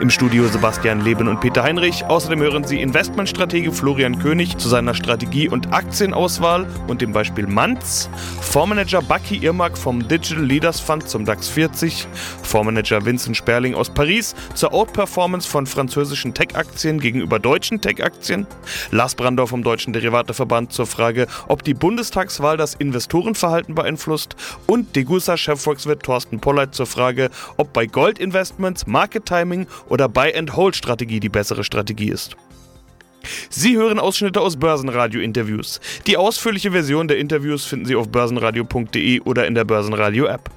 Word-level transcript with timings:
Im 0.00 0.10
Studio 0.10 0.46
Sebastian 0.46 1.00
Leben 1.00 1.28
und 1.28 1.40
Peter 1.40 1.62
Heinrich. 1.62 2.04
Außerdem 2.04 2.40
hören 2.40 2.64
Sie 2.64 2.80
Investmentstratege 2.80 3.72
Florian 3.72 4.18
König 4.18 4.58
zu 4.58 4.68
seiner 4.68 4.94
Strategie- 4.94 5.48
und 5.48 5.72
Aktienauswahl 5.72 6.66
und 6.86 7.00
dem 7.00 7.12
Beispiel 7.12 7.46
Manz. 7.46 8.08
Fondsmanager 8.40 9.02
Bucky 9.02 9.36
Irmak 9.36 9.76
vom 9.76 10.06
Digital 10.06 10.44
Leaders 10.44 10.80
Fund 10.80 11.08
zum 11.08 11.24
DAX 11.24 11.48
40. 11.48 12.06
Fondsmanager 12.42 13.04
Vincent 13.04 13.36
Sperling 13.36 13.74
aus 13.74 13.90
Paris 13.90 14.34
zur 14.54 14.72
Outperformance 14.72 15.48
von 15.48 15.66
französischen 15.66 16.34
Tech-Aktien 16.34 17.00
gegenüber 17.00 17.38
deutschen 17.38 17.80
Tech-Aktien. 17.80 18.46
Lars 18.90 19.14
Brandau 19.14 19.46
vom 19.46 19.62
Deutschen 19.62 19.92
Derivateverband 19.92 20.72
zur 20.72 20.86
Frage, 20.86 21.26
ob 21.48 21.64
die 21.64 21.74
Bundestagswahl 21.74 22.56
das 22.56 22.74
Investorenverhalten 22.74 23.74
beeinflusst. 23.74 24.36
Und 24.66 24.96
Degussa-Chefvolkswirt 24.96 26.02
Thorsten 26.02 26.40
Polleit 26.40 26.74
zur 26.74 26.86
Frage, 26.86 27.30
ob 27.56 27.72
bei 27.72 27.86
Goldinvestments 27.86 28.86
Market 28.86 29.26
Timing 29.26 29.57
Buying 29.58 29.66
oder 29.88 30.08
Buy-and-Hold-Strategie 30.08 31.20
die 31.20 31.28
bessere 31.28 31.64
Strategie 31.64 32.10
ist. 32.10 32.36
Sie 33.50 33.76
hören 33.76 33.98
Ausschnitte 33.98 34.40
aus 34.40 34.56
Börsenradio-Interviews. 34.56 35.80
Die 36.06 36.16
ausführliche 36.16 36.70
Version 36.70 37.08
der 37.08 37.18
Interviews 37.18 37.64
finden 37.64 37.86
Sie 37.86 37.96
auf 37.96 38.08
börsenradio.de 38.08 39.20
oder 39.20 39.46
in 39.46 39.54
der 39.54 39.64
Börsenradio-App. 39.64 40.50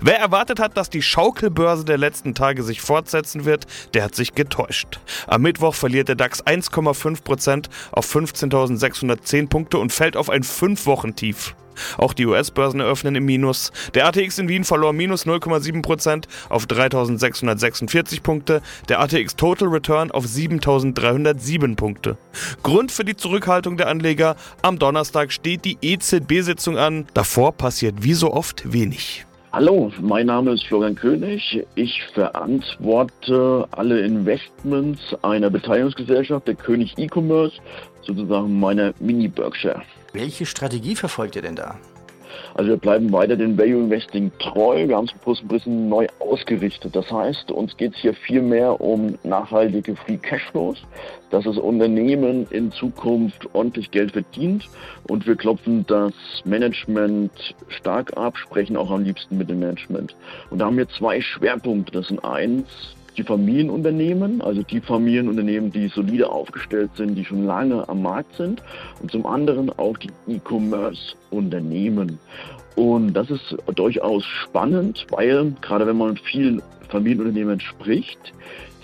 Wer 0.00 0.18
erwartet 0.18 0.58
hat, 0.58 0.76
dass 0.76 0.88
die 0.88 1.02
Schaukelbörse 1.02 1.84
der 1.84 1.98
letzten 1.98 2.34
Tage 2.34 2.62
sich 2.62 2.80
fortsetzen 2.80 3.44
wird, 3.44 3.66
der 3.92 4.04
hat 4.04 4.14
sich 4.14 4.34
getäuscht. 4.34 5.00
Am 5.26 5.42
Mittwoch 5.42 5.74
verliert 5.74 6.08
der 6.08 6.14
DAX 6.14 6.42
1,5% 6.42 7.66
auf 7.92 8.14
15.610 8.14 9.48
Punkte 9.48 9.76
und 9.76 9.92
fällt 9.92 10.16
auf 10.16 10.30
ein 10.30 10.44
5-Wochen-Tief. 10.44 11.54
Auch 11.98 12.12
die 12.12 12.26
US-Börsen 12.26 12.80
eröffnen 12.80 13.14
im 13.14 13.24
Minus. 13.24 13.72
Der 13.94 14.06
ATX 14.06 14.38
in 14.38 14.48
Wien 14.48 14.64
verlor 14.64 14.92
minus 14.92 15.26
0,7% 15.26 16.24
auf 16.48 16.66
3646 16.66 18.22
Punkte, 18.22 18.62
der 18.88 19.00
ATX 19.00 19.36
Total 19.36 19.68
Return 19.68 20.10
auf 20.10 20.26
7307 20.26 21.76
Punkte. 21.76 22.16
Grund 22.62 22.92
für 22.92 23.04
die 23.04 23.16
Zurückhaltung 23.16 23.76
der 23.76 23.88
Anleger, 23.88 24.36
am 24.62 24.78
Donnerstag 24.78 25.32
steht 25.32 25.64
die 25.64 25.78
EZB-Sitzung 25.80 26.78
an. 26.78 27.06
Davor 27.14 27.52
passiert 27.52 27.96
wie 28.02 28.14
so 28.14 28.32
oft 28.32 28.72
wenig. 28.72 29.26
Hallo, 29.52 29.90
mein 30.02 30.26
Name 30.26 30.52
ist 30.52 30.66
Florian 30.66 30.94
König. 30.94 31.64
Ich 31.76 32.02
verantworte 32.12 33.66
alle 33.70 34.00
Investments 34.00 35.00
einer 35.22 35.48
Beteiligungsgesellschaft, 35.48 36.46
der 36.46 36.56
König 36.56 36.92
E-Commerce, 36.98 37.56
sozusagen 38.02 38.60
meiner 38.60 38.92
Mini-Berkshire. 39.00 39.80
Welche 40.16 40.46
Strategie 40.46 40.96
verfolgt 40.96 41.36
ihr 41.36 41.42
denn 41.42 41.56
da? 41.56 41.76
Also 42.54 42.70
wir 42.70 42.78
bleiben 42.78 43.12
weiter 43.12 43.36
dem 43.36 43.58
Value 43.58 43.80
Investing 43.80 44.32
treu. 44.38 44.88
Wir 44.88 44.96
haben 44.96 45.04
es 45.04 45.42
ein 45.42 45.48
bisschen 45.48 45.90
neu 45.90 46.06
ausgerichtet. 46.20 46.96
Das 46.96 47.12
heißt, 47.12 47.50
uns 47.50 47.76
geht 47.76 47.94
es 47.94 48.00
hier 48.00 48.14
viel 48.14 48.40
mehr 48.40 48.80
um 48.80 49.18
nachhaltige 49.24 49.94
Free 49.94 50.16
Cashflows, 50.16 50.78
dass 51.28 51.44
das 51.44 51.58
Unternehmen 51.58 52.46
in 52.48 52.72
Zukunft 52.72 53.46
ordentlich 53.52 53.90
Geld 53.90 54.12
verdient 54.12 54.66
und 55.06 55.26
wir 55.26 55.36
klopfen 55.36 55.84
das 55.86 56.14
Management 56.46 57.54
stark 57.68 58.16
ab, 58.16 58.38
sprechen 58.38 58.78
auch 58.78 58.90
am 58.90 59.04
liebsten 59.04 59.36
mit 59.36 59.50
dem 59.50 59.58
Management. 59.58 60.16
Und 60.48 60.60
da 60.60 60.64
haben 60.64 60.78
wir 60.78 60.88
zwei 60.88 61.20
Schwerpunkte. 61.20 61.92
Das 61.92 62.08
sind 62.08 62.24
eins, 62.24 62.95
die 63.16 63.22
Familienunternehmen, 63.22 64.40
also 64.42 64.62
die 64.62 64.80
Familienunternehmen, 64.80 65.70
die 65.70 65.88
solide 65.88 66.30
aufgestellt 66.30 66.90
sind, 66.96 67.14
die 67.14 67.24
schon 67.24 67.44
lange 67.44 67.88
am 67.88 68.02
Markt 68.02 68.34
sind 68.36 68.62
und 69.00 69.10
zum 69.10 69.26
anderen 69.26 69.70
auch 69.78 69.96
die 69.96 70.10
E-Commerce-Unternehmen. 70.28 72.18
Und 72.76 73.14
das 73.14 73.30
ist 73.30 73.56
durchaus 73.74 74.24
spannend, 74.24 75.06
weil 75.10 75.52
gerade 75.62 75.86
wenn 75.86 75.96
man 75.96 76.10
mit 76.10 76.20
vielen 76.20 76.62
Familienunternehmen 76.88 77.60
spricht, 77.60 78.34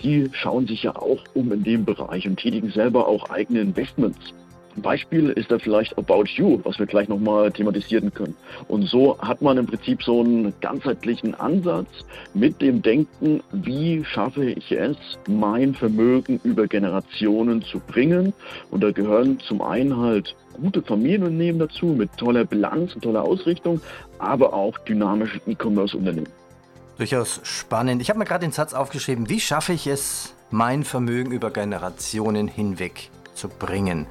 die 0.01 0.29
schauen 0.33 0.67
sich 0.67 0.83
ja 0.83 0.95
auch 0.95 1.23
um 1.33 1.51
in 1.51 1.63
dem 1.63 1.85
Bereich 1.85 2.27
und 2.27 2.37
tätigen 2.37 2.69
selber 2.71 3.07
auch 3.07 3.29
eigene 3.29 3.61
Investments. 3.61 4.33
Ein 4.75 4.81
Beispiel 4.81 5.29
ist 5.29 5.51
da 5.51 5.59
vielleicht 5.59 5.97
About 5.97 6.25
You, 6.35 6.59
was 6.63 6.79
wir 6.79 6.87
gleich 6.87 7.07
nochmal 7.07 7.51
thematisieren 7.51 8.13
können. 8.13 8.35
Und 8.67 8.87
so 8.87 9.19
hat 9.19 9.41
man 9.41 9.57
im 9.57 9.67
Prinzip 9.67 10.01
so 10.01 10.21
einen 10.21 10.53
ganzheitlichen 10.61 11.35
Ansatz 11.35 11.87
mit 12.33 12.59
dem 12.61 12.81
Denken, 12.81 13.43
wie 13.51 14.03
schaffe 14.03 14.45
ich 14.45 14.71
es, 14.71 14.97
mein 15.27 15.75
Vermögen 15.75 16.39
über 16.43 16.67
Generationen 16.67 17.61
zu 17.61 17.79
bringen. 17.79 18.33
Und 18.71 18.83
da 18.83 18.91
gehören 18.91 19.39
zum 19.41 19.61
einen 19.61 19.95
halt 19.95 20.35
gute 20.53 20.81
Familienunternehmen 20.81 21.59
dazu 21.59 21.87
mit 21.87 22.15
toller 22.17 22.45
Bilanz 22.45 22.95
und 22.95 23.03
toller 23.03 23.23
Ausrichtung, 23.23 23.79
aber 24.17 24.53
auch 24.53 24.77
dynamische 24.79 25.39
E-Commerce-Unternehmen. 25.45 26.29
Durchaus 26.97 27.41
spannend. 27.43 28.01
Ich 28.01 28.09
habe 28.09 28.19
mir 28.19 28.25
gerade 28.25 28.45
den 28.45 28.51
Satz 28.51 28.73
aufgeschrieben, 28.73 29.29
wie 29.29 29.39
schaffe 29.39 29.73
ich 29.73 29.87
es, 29.87 30.33
mein 30.51 30.83
Vermögen 30.83 31.31
über 31.31 31.51
Generationen 31.51 32.47
hinweg 32.47 33.09
zu 33.33 33.49
bringen. 33.49 34.05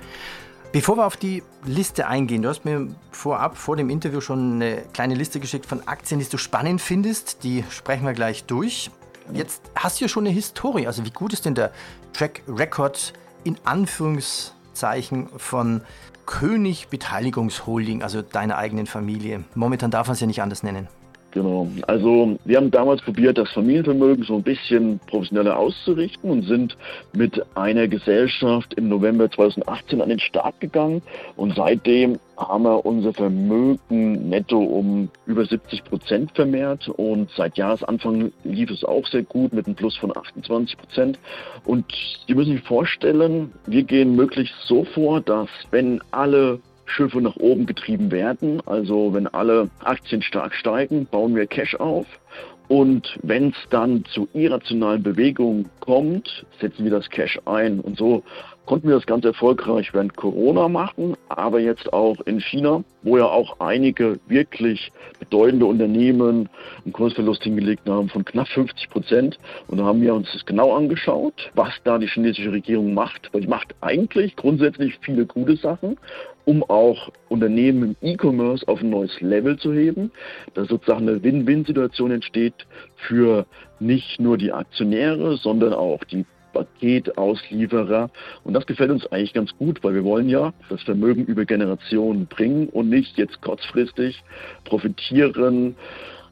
Bevor 0.72 0.96
wir 0.96 1.04
auf 1.04 1.18
die 1.18 1.42
Liste 1.66 2.06
eingehen, 2.06 2.40
du 2.40 2.48
hast 2.48 2.64
mir 2.64 2.88
vorab 3.10 3.58
vor 3.58 3.76
dem 3.76 3.90
Interview 3.90 4.22
schon 4.22 4.54
eine 4.54 4.80
kleine 4.94 5.14
Liste 5.14 5.38
geschickt 5.38 5.66
von 5.66 5.86
Aktien, 5.86 6.18
die 6.18 6.26
du 6.26 6.38
spannend 6.38 6.80
findest. 6.80 7.44
Die 7.44 7.62
sprechen 7.68 8.06
wir 8.06 8.14
gleich 8.14 8.44
durch. 8.44 8.90
Jetzt 9.34 9.60
hast 9.74 10.00
du 10.00 10.06
ja 10.06 10.08
schon 10.08 10.24
eine 10.24 10.34
Historie. 10.34 10.86
Also 10.86 11.04
wie 11.04 11.10
gut 11.10 11.34
ist 11.34 11.44
denn 11.44 11.54
der 11.54 11.72
Track 12.14 12.42
Record 12.48 13.12
in 13.44 13.58
Anführungszeichen 13.64 15.28
von 15.36 15.82
König 16.24 16.88
Beteiligungsholding, 16.88 18.02
also 18.02 18.22
deiner 18.22 18.56
eigenen 18.56 18.86
Familie? 18.86 19.44
Momentan 19.54 19.90
darf 19.90 20.06
man 20.06 20.14
es 20.14 20.20
ja 20.20 20.26
nicht 20.26 20.40
anders 20.40 20.62
nennen. 20.62 20.88
Genau. 21.32 21.66
Also 21.86 22.38
wir 22.44 22.58
haben 22.58 22.70
damals 22.70 23.00
probiert, 23.00 23.38
das 23.38 23.50
Familienvermögen 23.52 24.24
so 24.24 24.36
ein 24.36 24.42
bisschen 24.42 25.00
professioneller 25.06 25.58
auszurichten 25.58 26.30
und 26.30 26.42
sind 26.42 26.76
mit 27.14 27.42
einer 27.56 27.88
Gesellschaft 27.88 28.74
im 28.74 28.90
November 28.90 29.30
2018 29.30 30.02
an 30.02 30.10
den 30.10 30.20
Start 30.20 30.60
gegangen 30.60 31.00
und 31.36 31.56
seitdem 31.56 32.18
haben 32.36 32.64
wir 32.64 32.84
unser 32.84 33.14
Vermögen 33.14 34.28
netto 34.28 34.58
um 34.58 35.08
über 35.24 35.46
70 35.46 35.84
Prozent 35.84 36.32
vermehrt 36.34 36.88
und 36.88 37.30
seit 37.34 37.56
Jahresanfang 37.56 38.32
lief 38.44 38.70
es 38.70 38.84
auch 38.84 39.06
sehr 39.06 39.22
gut 39.22 39.54
mit 39.54 39.66
einem 39.66 39.74
Plus 39.74 39.96
von 39.96 40.14
28 40.14 40.76
Prozent. 40.76 41.18
Und 41.64 41.86
Sie 42.26 42.34
müssen 42.34 42.54
sich 42.56 42.64
vorstellen, 42.64 43.52
wir 43.66 43.84
gehen 43.84 44.16
möglichst 44.16 44.54
so 44.66 44.84
vor, 44.84 45.20
dass 45.20 45.48
wenn 45.70 46.00
alle 46.10 46.60
Schiffe 46.92 47.20
nach 47.20 47.36
oben 47.36 47.66
getrieben 47.66 48.10
werden. 48.10 48.60
Also 48.66 49.14
wenn 49.14 49.26
alle 49.26 49.68
Aktien 49.82 50.22
stark 50.22 50.54
steigen, 50.54 51.06
bauen 51.06 51.34
wir 51.34 51.46
Cash 51.46 51.74
auf. 51.76 52.06
Und 52.68 53.18
wenn 53.22 53.50
es 53.50 53.56
dann 53.70 54.04
zu 54.06 54.28
irrationalen 54.32 55.02
Bewegungen 55.02 55.68
kommt, 55.80 56.46
setzen 56.60 56.84
wir 56.84 56.90
das 56.90 57.10
Cash 57.10 57.38
ein. 57.44 57.80
Und 57.80 57.98
so 57.98 58.22
konnten 58.64 58.88
wir 58.88 58.94
das 58.94 59.06
ganz 59.06 59.24
erfolgreich 59.24 59.92
während 59.92 60.16
Corona 60.16 60.68
machen, 60.68 61.16
aber 61.28 61.60
jetzt 61.60 61.92
auch 61.92 62.20
in 62.22 62.40
China, 62.40 62.84
wo 63.02 63.18
ja 63.18 63.26
auch 63.26 63.58
einige 63.60 64.20
wirklich 64.28 64.92
bedeutende 65.18 65.66
Unternehmen 65.66 66.48
einen 66.84 66.92
Kursverlust 66.92 67.42
hingelegt 67.42 67.88
haben 67.88 68.08
von 68.08 68.24
knapp 68.24 68.48
50 68.48 68.88
Prozent. 68.88 69.38
Und 69.68 69.78
da 69.78 69.84
haben 69.84 70.00
wir 70.00 70.14
uns 70.14 70.32
das 70.32 70.46
genau 70.46 70.74
angeschaut, 70.74 71.50
was 71.54 71.74
da 71.84 71.98
die 71.98 72.06
chinesische 72.06 72.52
Regierung 72.52 72.94
macht. 72.94 73.28
Weil 73.32 73.42
die 73.42 73.48
macht 73.48 73.74
eigentlich 73.80 74.36
grundsätzlich 74.36 74.98
viele 75.02 75.26
gute 75.26 75.56
Sachen, 75.56 75.98
um 76.44 76.62
auch 76.64 77.10
Unternehmen 77.28 77.96
im 78.00 78.08
E-Commerce 78.14 78.66
auf 78.68 78.80
ein 78.80 78.90
neues 78.90 79.20
Level 79.20 79.58
zu 79.58 79.72
heben, 79.72 80.10
dass 80.54 80.68
sozusagen 80.68 81.08
eine 81.08 81.22
Win-Win-Situation 81.22 82.10
entsteht 82.10 82.66
für 82.96 83.46
nicht 83.80 84.20
nur 84.20 84.38
die 84.38 84.52
Aktionäre, 84.52 85.36
sondern 85.36 85.72
auch 85.72 86.02
die 86.04 86.24
Paketauslieferer. 86.52 88.10
Und 88.44 88.54
das 88.54 88.66
gefällt 88.66 88.90
uns 88.90 89.06
eigentlich 89.06 89.32
ganz 89.32 89.56
gut, 89.56 89.82
weil 89.82 89.94
wir 89.94 90.04
wollen 90.04 90.28
ja 90.28 90.52
das 90.68 90.82
Vermögen 90.82 91.24
über 91.24 91.44
Generationen 91.44 92.26
bringen 92.26 92.68
und 92.68 92.88
nicht 92.88 93.16
jetzt 93.16 93.40
kurzfristig 93.40 94.22
profitieren. 94.64 95.76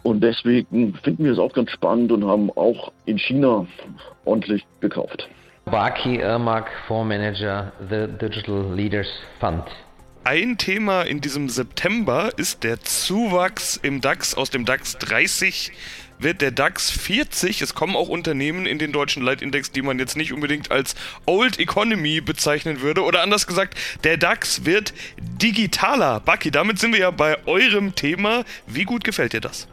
Und 0.02 0.22
deswegen 0.22 0.94
finden 1.02 1.24
wir 1.24 1.32
es 1.32 1.38
auch 1.38 1.52
ganz 1.52 1.70
spannend 1.70 2.12
und 2.12 2.24
haben 2.24 2.50
auch 2.52 2.92
in 3.06 3.18
China 3.18 3.66
ordentlich 4.24 4.66
gekauft. 4.80 5.28
Baki 5.66 6.16
Irmak, 6.16 6.70
Fondsmanager, 6.86 7.72
The 7.88 8.06
Digital 8.20 8.74
Leaders 8.74 9.08
Fund. 9.38 9.64
Ein 10.22 10.58
Thema 10.58 11.00
in 11.02 11.22
diesem 11.22 11.48
September 11.48 12.30
ist 12.36 12.62
der 12.62 12.78
Zuwachs 12.82 13.78
im 13.82 14.02
DAX. 14.02 14.34
Aus 14.34 14.50
dem 14.50 14.66
DAX 14.66 14.98
30 14.98 15.72
wird 16.18 16.42
der 16.42 16.50
DAX 16.50 16.90
40. 16.90 17.62
Es 17.62 17.74
kommen 17.74 17.96
auch 17.96 18.10
Unternehmen 18.10 18.66
in 18.66 18.78
den 18.78 18.92
deutschen 18.92 19.22
Leitindex, 19.22 19.72
die 19.72 19.80
man 19.80 19.98
jetzt 19.98 20.18
nicht 20.18 20.34
unbedingt 20.34 20.70
als 20.70 20.94
Old 21.24 21.58
Economy 21.58 22.20
bezeichnen 22.20 22.82
würde. 22.82 23.02
Oder 23.02 23.22
anders 23.22 23.46
gesagt, 23.46 23.78
der 24.04 24.18
DAX 24.18 24.66
wird 24.66 24.92
digitaler. 25.18 26.20
Baki, 26.20 26.50
damit 26.50 26.78
sind 26.78 26.92
wir 26.92 27.00
ja 27.00 27.10
bei 27.10 27.38
eurem 27.46 27.94
Thema. 27.94 28.44
Wie 28.66 28.84
gut 28.84 29.04
gefällt 29.04 29.32
dir 29.32 29.40
das? 29.40 29.68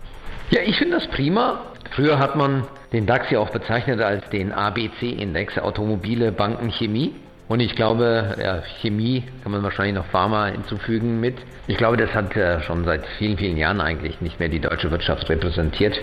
Ja, 0.51 0.61
ich 0.61 0.77
finde 0.77 0.97
das 0.97 1.09
prima. 1.09 1.73
Früher 1.93 2.19
hat 2.19 2.38
man 2.38 2.65
den 2.93 3.05
DAX 3.05 3.29
ja 3.31 3.39
auch 3.39 3.50
bezeichnet 3.50 4.00
als 4.00 4.27
den 4.29 4.53
ABC-Index 4.53 5.57
Automobile, 5.57 6.31
Banken, 6.31 6.71
Chemie. 6.71 7.13
Und 7.47 7.61
ich 7.61 7.75
glaube, 7.75 8.35
ja, 8.41 8.61
Chemie 8.81 9.23
kann 9.41 9.53
man 9.53 9.63
wahrscheinlich 9.63 9.95
noch 9.95 10.05
Pharma 10.07 10.47
hinzufügen 10.47 11.21
mit. 11.21 11.35
Ich 11.67 11.77
glaube, 11.77 11.95
das 11.95 12.13
hat 12.13 12.35
äh, 12.35 12.61
schon 12.61 12.83
seit 12.83 13.05
vielen, 13.17 13.38
vielen 13.38 13.57
Jahren 13.57 13.79
eigentlich 13.79 14.19
nicht 14.19 14.39
mehr 14.39 14.49
die 14.49 14.59
deutsche 14.59 14.91
Wirtschaft 14.91 15.29
repräsentiert, 15.29 15.97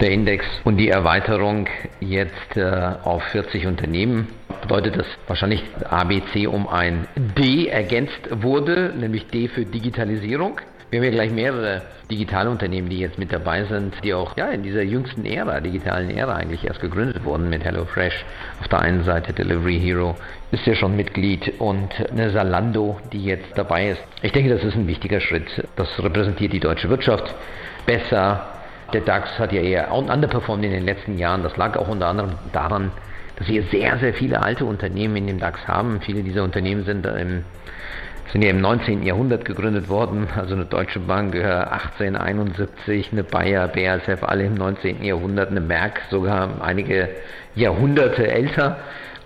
der 0.00 0.10
Index. 0.10 0.44
Und 0.64 0.76
die 0.76 0.90
Erweiterung 0.90 1.68
jetzt 2.00 2.56
äh, 2.56 2.92
auf 3.02 3.22
40 3.24 3.66
Unternehmen 3.66 4.28
bedeutet, 4.60 4.96
dass 4.96 5.06
wahrscheinlich 5.26 5.62
ABC 5.88 6.46
um 6.46 6.68
ein 6.68 7.06
D 7.16 7.68
ergänzt 7.68 8.28
wurde, 8.30 8.92
nämlich 8.94 9.26
D 9.28 9.48
für 9.48 9.64
Digitalisierung. 9.64 10.60
Wir 10.90 10.98
haben 10.98 11.04
ja 11.04 11.10
gleich 11.12 11.30
mehrere 11.30 11.82
digitale 12.10 12.50
Unternehmen, 12.50 12.88
die 12.88 12.98
jetzt 12.98 13.16
mit 13.16 13.32
dabei 13.32 13.62
sind, 13.62 13.94
die 14.02 14.12
auch 14.12 14.36
ja, 14.36 14.48
in 14.48 14.64
dieser 14.64 14.82
jüngsten 14.82 15.24
Ära, 15.24 15.60
digitalen 15.60 16.10
Ära 16.10 16.34
eigentlich 16.34 16.66
erst 16.66 16.80
gegründet 16.80 17.24
wurden 17.24 17.48
mit 17.48 17.62
HelloFresh. 17.62 18.24
Auf 18.60 18.66
der 18.66 18.80
einen 18.80 19.04
Seite 19.04 19.32
Delivery 19.32 19.78
Hero 19.78 20.16
ist 20.50 20.66
ja 20.66 20.74
schon 20.74 20.96
Mitglied 20.96 21.60
und 21.60 21.90
eine 22.10 22.30
Salando, 22.30 22.98
die 23.12 23.24
jetzt 23.24 23.56
dabei 23.56 23.90
ist. 23.90 24.02
Ich 24.22 24.32
denke, 24.32 24.52
das 24.52 24.64
ist 24.64 24.74
ein 24.74 24.88
wichtiger 24.88 25.20
Schritt. 25.20 25.64
Das 25.76 25.88
repräsentiert 26.02 26.52
die 26.52 26.58
deutsche 26.58 26.88
Wirtschaft 26.88 27.36
besser. 27.86 28.48
Der 28.92 29.02
DAX 29.02 29.38
hat 29.38 29.52
ja 29.52 29.62
eher 29.62 29.92
underperformed 29.92 30.64
in 30.64 30.72
den 30.72 30.84
letzten 30.84 31.18
Jahren. 31.18 31.44
Das 31.44 31.56
lag 31.56 31.76
auch 31.76 31.86
unter 31.86 32.08
anderem 32.08 32.32
daran, 32.52 32.90
dass 33.36 33.46
wir 33.46 33.62
sehr, 33.70 33.96
sehr 33.98 34.12
viele 34.12 34.42
alte 34.42 34.64
Unternehmen 34.64 35.14
in 35.14 35.28
dem 35.28 35.38
DAX 35.38 35.68
haben. 35.68 36.00
Viele 36.00 36.24
dieser 36.24 36.42
Unternehmen 36.42 36.84
sind 36.84 37.06
im 37.06 37.44
sind 38.32 38.42
ja 38.42 38.50
im 38.50 38.60
19. 38.60 39.02
Jahrhundert 39.02 39.44
gegründet 39.44 39.88
worden, 39.88 40.28
also 40.36 40.54
eine 40.54 40.64
Deutsche 40.64 41.00
Bank 41.00 41.34
1871, 41.34 43.10
eine 43.12 43.24
Bayer, 43.24 43.66
BASF, 43.68 44.22
alle 44.22 44.44
im 44.44 44.54
19. 44.54 45.02
Jahrhundert, 45.02 45.50
eine 45.50 45.60
Merck 45.60 46.02
sogar 46.10 46.62
einige 46.62 47.08
Jahrhunderte 47.54 48.30
älter. 48.30 48.76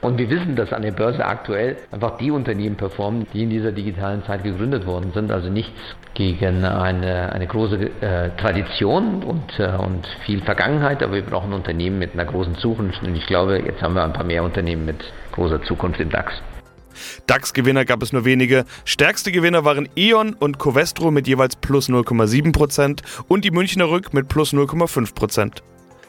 Und 0.01 0.19
wir 0.19 0.29
wissen, 0.29 0.55
dass 0.55 0.71
an 0.75 0.83
der 0.83 0.93
Börse 0.93 1.25
aktuell 1.25 1.79
einfach 1.91 2.19
die 2.19 2.31
Unternehmen 2.31 2.77
performen, 2.77 3.27
die 3.33 3.43
in 3.43 3.49
dieser 3.49 3.73
digitalen 3.73 4.23
Zeit 4.25 4.45
gegründet 4.45 4.87
worden 4.87 5.12
sind. 5.15 5.33
Also 5.33 5.49
nichts 5.49 5.81
gegen 6.12 6.62
eine, 6.62 7.33
eine 7.33 7.47
große 7.47 7.77
äh, 8.03 8.29
Tradition 8.37 9.23
und, 9.25 9.59
äh, 9.59 9.71
und 9.79 10.06
viel 10.27 10.43
Vergangenheit, 10.43 11.03
aber 11.03 11.15
wir 11.15 11.23
brauchen 11.23 11.55
Unternehmen 11.55 11.99
mit 11.99 12.12
einer 12.12 12.27
großen 12.27 12.56
Zukunft. 12.56 13.03
Und 13.03 13.17
ich 13.17 13.27
glaube, 13.27 13.62
jetzt 13.65 13.83
haben 13.83 13.95
wir 13.95 14.05
ein 14.05 14.12
paar 14.12 14.27
mehr 14.27 14.45
Unternehmen 14.45 14.85
mit 14.85 15.03
großer 15.33 15.62
Zukunft 15.62 15.99
im 16.01 16.11
DAX. 16.11 16.35
DAX-Gewinner 17.26 17.85
gab 17.85 18.02
es 18.02 18.12
nur 18.12 18.25
wenige. 18.25 18.64
Stärkste 18.85 19.32
Gewinner 19.32 19.64
waren 19.64 19.88
E.ON 19.96 20.35
und 20.35 20.58
Covestro 20.58 21.11
mit 21.11 21.26
jeweils 21.26 21.56
plus 21.56 21.88
0,7% 21.88 23.00
und 23.29 23.44
die 23.44 23.50
Münchner 23.50 23.88
Rück 23.91 24.12
mit 24.14 24.29
plus 24.29 24.52
0,5%. 24.52 25.62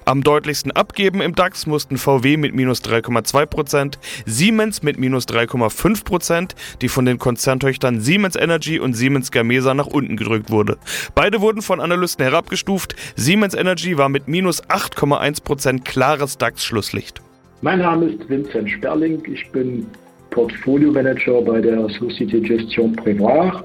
Am 0.07 0.21
deutlichsten 0.21 0.71
abgeben 0.71 1.19
im 1.19 1.33
DAX 1.33 1.65
mussten 1.65 1.97
VW 1.97 2.37
mit 2.37 2.53
minus 2.53 2.83
3,2%, 2.83 3.95
Siemens 4.27 4.83
mit 4.83 4.99
minus 4.99 5.27
3,5%, 5.27 6.51
die 6.79 6.89
von 6.89 7.05
den 7.05 7.17
Konzerntöchtern 7.17 7.99
Siemens 8.01 8.35
Energy 8.35 8.79
und 8.79 8.93
Siemens 8.93 9.31
Gamesa 9.31 9.73
nach 9.73 9.87
unten 9.87 10.15
gedrückt 10.15 10.51
wurde. 10.51 10.77
Beide 11.15 11.41
wurden 11.41 11.63
von 11.63 11.81
Analysten 11.81 12.23
herabgestuft. 12.23 12.95
Siemens 13.15 13.55
Energy 13.55 13.97
war 13.97 14.09
mit 14.09 14.27
minus 14.27 14.63
8,1% 14.65 15.83
klares 15.83 16.37
DAX-Schlusslicht. 16.37 17.21
Mein 17.61 17.79
Name 17.79 18.05
ist 18.05 18.29
Vincent 18.29 18.69
Sperling. 18.69 19.23
Ich 19.25 19.49
bin 19.49 19.87
Portfolio 20.35 20.91
Manager 20.91 21.41
bei 21.41 21.59
der 21.61 21.87
Société 21.87 22.41
Gestion 22.41 22.93
Prévoir. 22.93 23.63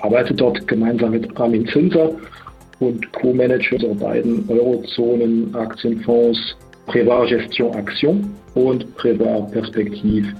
Arbeite 0.00 0.32
dort 0.32 0.66
gemeinsam 0.68 1.10
mit 1.10 1.36
Armin 1.36 1.66
Zinser 1.66 2.12
und 2.78 3.12
Co-Manager 3.12 3.78
der 3.78 3.94
beiden 3.94 4.48
Eurozonen-Aktienfonds 4.48 6.56
Prévoir 6.86 7.28
Gestion 7.28 7.74
Action 7.74 8.30
und 8.54 8.96
Prévoir 8.96 9.50
Perspektiv. 9.50 10.32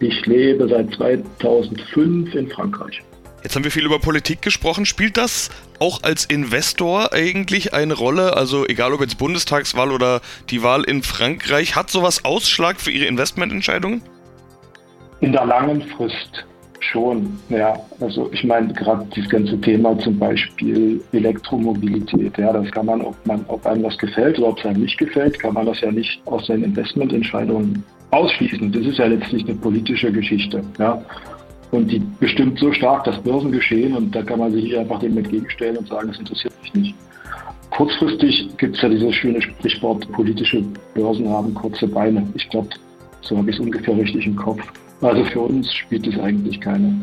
Ich 0.00 0.26
lebe 0.26 0.68
seit 0.68 0.92
2005 0.94 2.34
in 2.34 2.50
Frankreich. 2.50 3.00
Jetzt 3.42 3.56
haben 3.56 3.64
wir 3.64 3.70
viel 3.70 3.86
über 3.86 3.98
Politik 3.98 4.42
gesprochen. 4.42 4.84
Spielt 4.84 5.16
das 5.16 5.48
auch 5.78 6.02
als 6.02 6.26
Investor 6.26 7.14
eigentlich 7.14 7.72
eine 7.72 7.94
Rolle? 7.94 8.36
Also 8.36 8.66
egal 8.66 8.92
ob 8.92 9.00
jetzt 9.00 9.16
Bundestagswahl 9.16 9.92
oder 9.92 10.20
die 10.50 10.62
Wahl 10.62 10.84
in 10.84 11.02
Frankreich, 11.02 11.74
hat 11.74 11.90
sowas 11.90 12.26
Ausschlag 12.26 12.78
für 12.80 12.90
Ihre 12.90 13.06
Investmententscheidungen? 13.06 14.02
In 15.20 15.32
der 15.32 15.46
langen 15.46 15.82
Frist 15.82 16.44
schon, 16.80 17.38
ja. 17.48 17.74
Also 18.00 18.30
ich 18.32 18.44
meine, 18.44 18.72
gerade 18.72 19.06
dieses 19.14 19.30
ganze 19.30 19.60
Thema 19.60 19.98
zum 19.98 20.18
Beispiel 20.18 21.02
Elektromobilität, 21.12 22.36
ja, 22.38 22.52
das 22.52 22.70
kann 22.70 22.86
man, 22.86 23.00
ob 23.00 23.14
man, 23.26 23.44
ob 23.48 23.64
einem 23.66 23.82
das 23.82 23.96
gefällt 23.98 24.38
oder 24.38 24.48
ob 24.48 24.58
es 24.58 24.66
einem 24.66 24.82
nicht 24.82 24.98
gefällt, 24.98 25.38
kann 25.38 25.54
man 25.54 25.66
das 25.66 25.80
ja 25.80 25.90
nicht 25.90 26.20
aus 26.26 26.46
seinen 26.46 26.64
Investmententscheidungen 26.64 27.82
ausschließen. 28.10 28.70
Das 28.72 28.86
ist 28.86 28.98
ja 28.98 29.06
letztlich 29.06 29.44
eine 29.44 29.54
politische 29.54 30.12
Geschichte, 30.12 30.62
ja. 30.78 31.02
Und 31.72 31.90
die 31.90 32.00
bestimmt 32.20 32.58
so 32.58 32.72
stark 32.72 33.04
das 33.04 33.20
Börsengeschehen 33.22 33.96
und 33.96 34.14
da 34.14 34.22
kann 34.22 34.38
man 34.38 34.52
sich 34.52 34.78
einfach 34.78 35.00
dem 35.00 35.18
entgegenstellen 35.18 35.78
und 35.78 35.88
sagen, 35.88 36.10
es 36.10 36.18
interessiert 36.18 36.54
mich 36.62 36.74
nicht. 36.74 36.94
Kurzfristig 37.70 38.48
gibt 38.56 38.76
es 38.76 38.82
ja 38.82 38.88
dieses 38.88 39.14
schöne 39.14 39.42
Sprichwort, 39.42 40.10
politische 40.12 40.62
Börsen 40.94 41.28
haben 41.28 41.52
kurze 41.52 41.88
Beine. 41.88 42.26
Ich 42.34 42.48
glaube, 42.48 42.68
so 43.22 43.36
habe 43.36 43.50
ich 43.50 43.56
es 43.56 43.60
ungefähr 43.60 43.96
richtig 43.96 44.26
im 44.26 44.36
Kopf. 44.36 44.62
Also 45.00 45.24
für 45.24 45.40
uns 45.40 45.72
spielt 45.72 46.06
es 46.06 46.18
eigentlich 46.18 46.60
keine, 46.60 46.94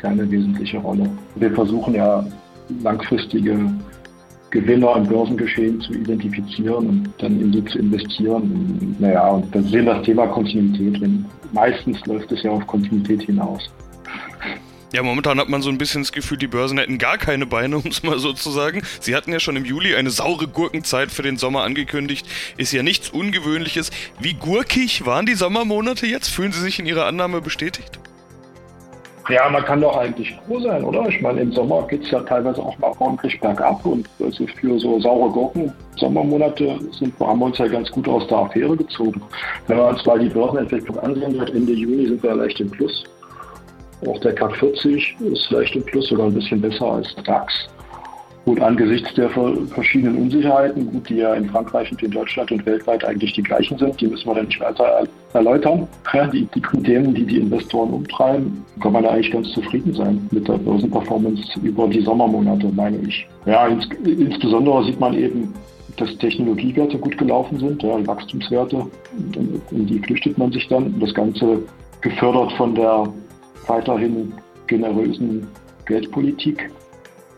keine 0.00 0.30
wesentliche 0.30 0.78
Rolle. 0.78 1.08
Wir 1.34 1.50
versuchen 1.52 1.94
ja 1.94 2.24
langfristige 2.82 3.58
Gewinner 4.50 4.96
im 4.96 5.06
Börsengeschehen 5.06 5.80
zu 5.80 5.92
identifizieren 5.92 6.88
und 6.88 7.10
dann 7.18 7.40
in 7.40 7.52
die 7.52 7.64
zu 7.64 7.78
investieren. 7.78 8.96
Naja, 8.98 9.28
und 9.28 9.54
dann 9.54 9.64
sehen 9.64 9.86
wir 9.86 9.94
das 9.94 10.04
Thema 10.04 10.26
Kontinuität 10.28 11.00
drin. 11.00 11.24
Meistens 11.52 12.04
läuft 12.06 12.30
es 12.32 12.42
ja 12.42 12.52
auf 12.52 12.66
Kontinuität 12.66 13.22
hinaus. 13.22 13.70
Ja, 14.92 15.02
momentan 15.02 15.40
hat 15.40 15.48
man 15.48 15.62
so 15.62 15.68
ein 15.68 15.78
bisschen 15.78 16.02
das 16.02 16.12
Gefühl, 16.12 16.38
die 16.38 16.46
Börsen 16.46 16.78
hätten 16.78 16.98
gar 16.98 17.18
keine 17.18 17.46
Beine, 17.46 17.76
um 17.84 17.86
es 17.86 18.02
mal 18.02 18.18
so 18.18 18.32
zu 18.32 18.50
sagen. 18.50 18.82
Sie 19.00 19.16
hatten 19.16 19.32
ja 19.32 19.40
schon 19.40 19.56
im 19.56 19.64
Juli 19.64 19.96
eine 19.96 20.10
saure 20.10 20.46
Gurkenzeit 20.46 21.10
für 21.10 21.22
den 21.22 21.36
Sommer 21.36 21.62
angekündigt. 21.62 22.26
Ist 22.56 22.72
ja 22.72 22.82
nichts 22.82 23.10
Ungewöhnliches. 23.10 23.90
Wie 24.20 24.34
gurkig 24.34 25.04
waren 25.04 25.26
die 25.26 25.34
Sommermonate 25.34 26.06
jetzt? 26.06 26.28
Fühlen 26.28 26.52
Sie 26.52 26.60
sich 26.60 26.78
in 26.78 26.86
Ihrer 26.86 27.06
Annahme 27.06 27.40
bestätigt? 27.40 27.98
Ja, 29.28 29.50
man 29.50 29.64
kann 29.64 29.80
doch 29.80 29.96
eigentlich 29.96 30.38
froh 30.46 30.60
sein, 30.60 30.84
oder? 30.84 31.08
Ich 31.08 31.20
meine, 31.20 31.40
im 31.40 31.50
Sommer 31.50 31.84
geht 31.88 32.04
es 32.04 32.12
ja 32.12 32.20
teilweise 32.20 32.62
auch 32.62 32.78
mal 32.78 32.92
ordentlich 33.00 33.40
bergab 33.40 33.84
und 33.84 34.08
also 34.22 34.46
für 34.46 34.78
so 34.78 35.00
saure 35.00 35.30
Gurken 35.30 35.72
Sommermonate 35.96 36.78
sind, 36.92 37.18
haben 37.18 37.40
wir 37.40 37.46
uns 37.46 37.58
ja 37.58 37.66
ganz 37.66 37.90
gut 37.90 38.06
aus 38.06 38.24
der 38.28 38.38
Affäre 38.38 38.76
gezogen. 38.76 39.20
Wenn 39.66 39.78
wir 39.78 39.88
uns 39.88 40.06
mal 40.06 40.20
die 40.20 40.28
Börsenentwicklung 40.28 40.98
ansehen, 41.00 41.40
Ende 41.40 41.72
Juni 41.72 42.06
sind 42.06 42.22
wir 42.22 42.36
leicht 42.36 42.60
im 42.60 42.70
Plus. 42.70 43.04
Auch 44.06 44.20
der 44.20 44.34
CAC 44.34 44.56
40 44.56 45.16
ist 45.20 45.46
vielleicht 45.46 45.74
im 45.76 45.84
Plus, 45.84 46.08
sogar 46.08 46.26
ein 46.26 46.34
bisschen 46.34 46.60
besser 46.60 46.86
als 46.86 47.14
DAX. 47.24 47.68
Gut, 48.46 48.60
angesichts 48.60 49.12
der 49.14 49.28
verschiedenen 49.28 50.18
Unsicherheiten, 50.18 51.02
die 51.02 51.16
ja 51.16 51.34
in 51.34 51.50
Frankreich 51.50 51.90
und 51.90 52.00
in 52.00 52.12
Deutschland 52.12 52.52
und 52.52 52.64
weltweit 52.64 53.04
eigentlich 53.04 53.32
die 53.32 53.42
gleichen 53.42 53.76
sind, 53.76 54.00
die 54.00 54.06
müssen 54.06 54.28
wir 54.28 54.36
dann 54.36 54.46
nicht 54.46 54.60
weiter 54.60 55.04
erläutern. 55.32 55.88
Die, 56.32 56.46
die 56.54 56.82
Themen, 56.84 57.12
die 57.12 57.24
die 57.26 57.38
Investoren 57.38 57.90
umtreiben, 57.90 58.64
kann 58.80 58.92
man 58.92 59.02
da 59.02 59.10
eigentlich 59.10 59.32
ganz 59.32 59.50
zufrieden 59.50 59.92
sein 59.94 60.28
mit 60.30 60.46
der 60.46 60.58
Börsenperformance 60.58 61.58
über 61.60 61.88
die 61.88 62.02
Sommermonate, 62.02 62.68
meine 62.68 62.98
ich. 62.98 63.26
Ja, 63.46 63.66
ins, 63.66 63.88
insbesondere 64.04 64.84
sieht 64.84 65.00
man 65.00 65.14
eben, 65.14 65.52
dass 65.96 66.16
Technologiewerte 66.18 66.98
gut 66.98 67.18
gelaufen 67.18 67.58
sind, 67.58 67.82
ja, 67.82 68.06
Wachstumswerte, 68.06 68.86
in 69.72 69.86
die 69.88 69.98
flüchtet 69.98 70.38
man 70.38 70.52
sich 70.52 70.68
dann. 70.68 70.94
Das 71.00 71.12
Ganze 71.14 71.62
gefördert 72.00 72.52
von 72.52 72.76
der 72.76 73.08
weiterhin 73.66 74.32
generösen 74.66 75.46
Geldpolitik. 75.86 76.70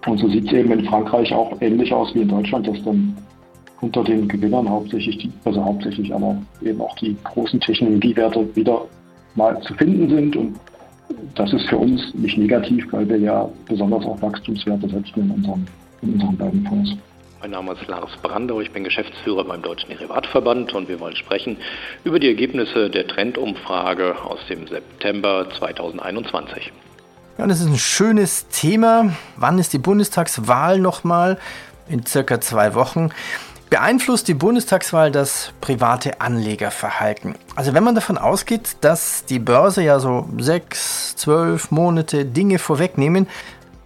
Und 0.07 0.19
so 0.19 0.29
sieht 0.29 0.47
es 0.47 0.53
eben 0.53 0.73
in 0.73 0.85
Frankreich 0.85 1.33
auch 1.33 1.61
ähnlich 1.61 1.93
aus 1.93 2.15
wie 2.15 2.23
in 2.23 2.29
Deutschland, 2.29 2.67
dass 2.67 2.83
dann 2.85 3.17
unter 3.81 4.03
den 4.03 4.27
Gewinnern 4.27 4.69
hauptsächlich, 4.69 5.19
die, 5.19 5.31
also 5.45 5.65
hauptsächlich, 5.65 6.13
aber 6.15 6.37
eben 6.63 6.81
auch 6.81 6.97
die 6.97 7.17
großen 7.25 7.61
Technologiewerte 7.61 8.49
wieder 8.57 8.87
mal 9.35 9.61
zu 9.63 9.75
finden 9.75 10.09
sind. 10.09 10.37
Und 10.37 10.57
das 11.35 11.53
ist 11.53 11.69
für 11.69 11.79
uns 11.79 12.15
nicht 12.15 12.39
negativ, 12.39 12.87
weil 12.93 13.09
wir 13.09 13.19
ja 13.19 13.49
besonders 13.67 14.05
auf 14.05 14.21
Wachstumswerte 14.23 14.89
setzen 14.89 15.23
in 15.23 15.31
unseren, 15.31 15.67
in 16.03 16.15
unseren 16.15 16.37
beiden 16.37 16.67
Fonds. 16.67 16.97
Mein 17.41 17.53
Name 17.53 17.73
ist 17.73 17.87
Lars 17.87 18.11
Brandau, 18.21 18.61
ich 18.61 18.73
bin 18.73 18.83
Geschäftsführer 18.83 19.45
beim 19.45 19.63
Deutschen 19.63 19.91
Derivatverband 19.91 20.73
und 20.73 20.89
wir 20.89 20.99
wollen 20.99 21.15
sprechen 21.15 21.57
über 22.03 22.19
die 22.19 22.27
Ergebnisse 22.27 22.91
der 22.91 23.07
Trendumfrage 23.07 24.17
aus 24.25 24.41
dem 24.49 24.67
September 24.67 25.47
2021. 25.57 26.73
Ja, 27.39 27.47
das 27.47 27.61
ist 27.61 27.69
ein 27.69 27.79
schönes 27.79 28.49
Thema. 28.49 29.13
Wann 29.37 29.61
ist 29.61 29.73
die 29.73 29.79
Bundestagswahl 29.79 30.81
nochmal? 30.81 31.39
In 31.89 32.05
circa 32.05 32.41
zwei 32.41 32.75
Wochen. 32.75 33.11
Beeinflusst 33.71 34.27
die 34.27 34.35
Bundestagswahl 34.35 35.13
das 35.13 35.53
private 35.61 36.21
Anlegerverhalten? 36.21 37.37
Also 37.55 37.73
wenn 37.73 37.85
man 37.85 37.95
davon 37.95 38.19
ausgeht, 38.19 38.79
dass 38.81 39.27
die 39.27 39.39
Börse 39.39 39.83
ja 39.83 40.01
so 40.01 40.27
sechs, 40.39 41.15
zwölf 41.15 41.71
Monate 41.71 42.25
Dinge 42.25 42.59
vorwegnehmen, 42.59 43.29